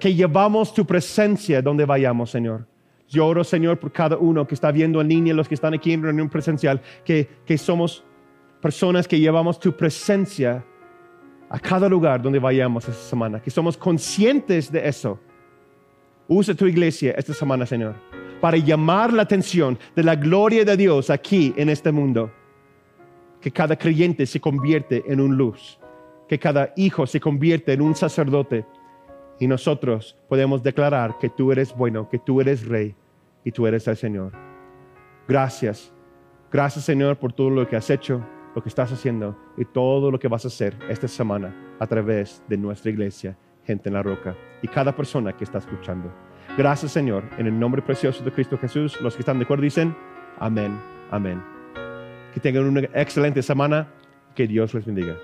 que 0.00 0.12
llevamos 0.12 0.74
tu 0.74 0.84
presencia 0.84 1.62
donde 1.62 1.84
vayamos, 1.84 2.30
Señor. 2.30 2.66
Yo 3.10 3.26
oro, 3.26 3.42
Señor, 3.42 3.80
por 3.80 3.90
cada 3.90 4.16
uno 4.16 4.46
que 4.46 4.54
está 4.54 4.70
viendo 4.70 5.00
en 5.00 5.08
línea, 5.08 5.34
los 5.34 5.48
que 5.48 5.54
están 5.54 5.74
aquí 5.74 5.92
en 5.92 6.02
reunión 6.02 6.28
presencial, 6.28 6.80
que, 7.04 7.28
que 7.44 7.58
somos 7.58 8.04
personas 8.62 9.08
que 9.08 9.18
llevamos 9.18 9.58
tu 9.58 9.76
presencia 9.76 10.64
a 11.48 11.58
cada 11.58 11.88
lugar 11.88 12.22
donde 12.22 12.38
vayamos 12.38 12.88
esta 12.88 13.02
semana, 13.02 13.42
que 13.42 13.50
somos 13.50 13.76
conscientes 13.76 14.70
de 14.70 14.88
eso. 14.88 15.18
Usa 16.28 16.54
tu 16.54 16.66
iglesia 16.66 17.12
esta 17.18 17.34
semana, 17.34 17.66
Señor, 17.66 17.96
para 18.40 18.56
llamar 18.56 19.12
la 19.12 19.22
atención 19.22 19.76
de 19.96 20.04
la 20.04 20.14
gloria 20.14 20.64
de 20.64 20.76
Dios 20.76 21.10
aquí 21.10 21.52
en 21.56 21.68
este 21.68 21.90
mundo. 21.90 22.30
Que 23.40 23.50
cada 23.50 23.74
creyente 23.74 24.24
se 24.24 24.40
convierte 24.40 25.02
en 25.08 25.20
un 25.20 25.36
luz, 25.36 25.80
que 26.28 26.38
cada 26.38 26.72
hijo 26.76 27.08
se 27.08 27.18
convierte 27.18 27.72
en 27.72 27.80
un 27.80 27.96
sacerdote 27.96 28.64
y 29.40 29.48
nosotros 29.48 30.16
podemos 30.28 30.62
declarar 30.62 31.18
que 31.18 31.28
tú 31.28 31.50
eres 31.50 31.74
bueno, 31.74 32.08
que 32.08 32.18
tú 32.18 32.40
eres 32.40 32.66
rey 32.68 32.94
y 33.42 33.50
tú 33.50 33.66
eres 33.66 33.88
el 33.88 33.96
Señor. 33.96 34.32
Gracias. 35.26 35.92
Gracias, 36.52 36.84
Señor, 36.84 37.16
por 37.16 37.32
todo 37.32 37.50
lo 37.50 37.66
que 37.66 37.76
has 37.76 37.90
hecho 37.90 38.24
lo 38.54 38.62
que 38.62 38.68
estás 38.68 38.92
haciendo 38.92 39.36
y 39.56 39.64
todo 39.64 40.10
lo 40.10 40.18
que 40.18 40.28
vas 40.28 40.44
a 40.44 40.48
hacer 40.48 40.76
esta 40.88 41.08
semana 41.08 41.54
a 41.78 41.86
través 41.86 42.42
de 42.48 42.56
nuestra 42.56 42.90
iglesia, 42.90 43.36
gente 43.64 43.88
en 43.88 43.94
la 43.94 44.02
roca 44.02 44.34
y 44.62 44.68
cada 44.68 44.94
persona 44.94 45.32
que 45.36 45.44
está 45.44 45.58
escuchando. 45.58 46.12
Gracias 46.58 46.92
Señor, 46.92 47.24
en 47.38 47.46
el 47.46 47.58
nombre 47.58 47.80
precioso 47.80 48.24
de 48.24 48.32
Cristo 48.32 48.58
Jesús, 48.58 49.00
los 49.00 49.14
que 49.14 49.20
están 49.20 49.38
de 49.38 49.44
acuerdo 49.44 49.62
dicen, 49.62 49.96
amén, 50.38 50.78
amén. 51.10 51.42
Que 52.34 52.40
tengan 52.40 52.64
una 52.64 52.80
excelente 52.94 53.42
semana, 53.42 53.88
que 54.34 54.46
Dios 54.46 54.74
les 54.74 54.84
bendiga. 54.84 55.16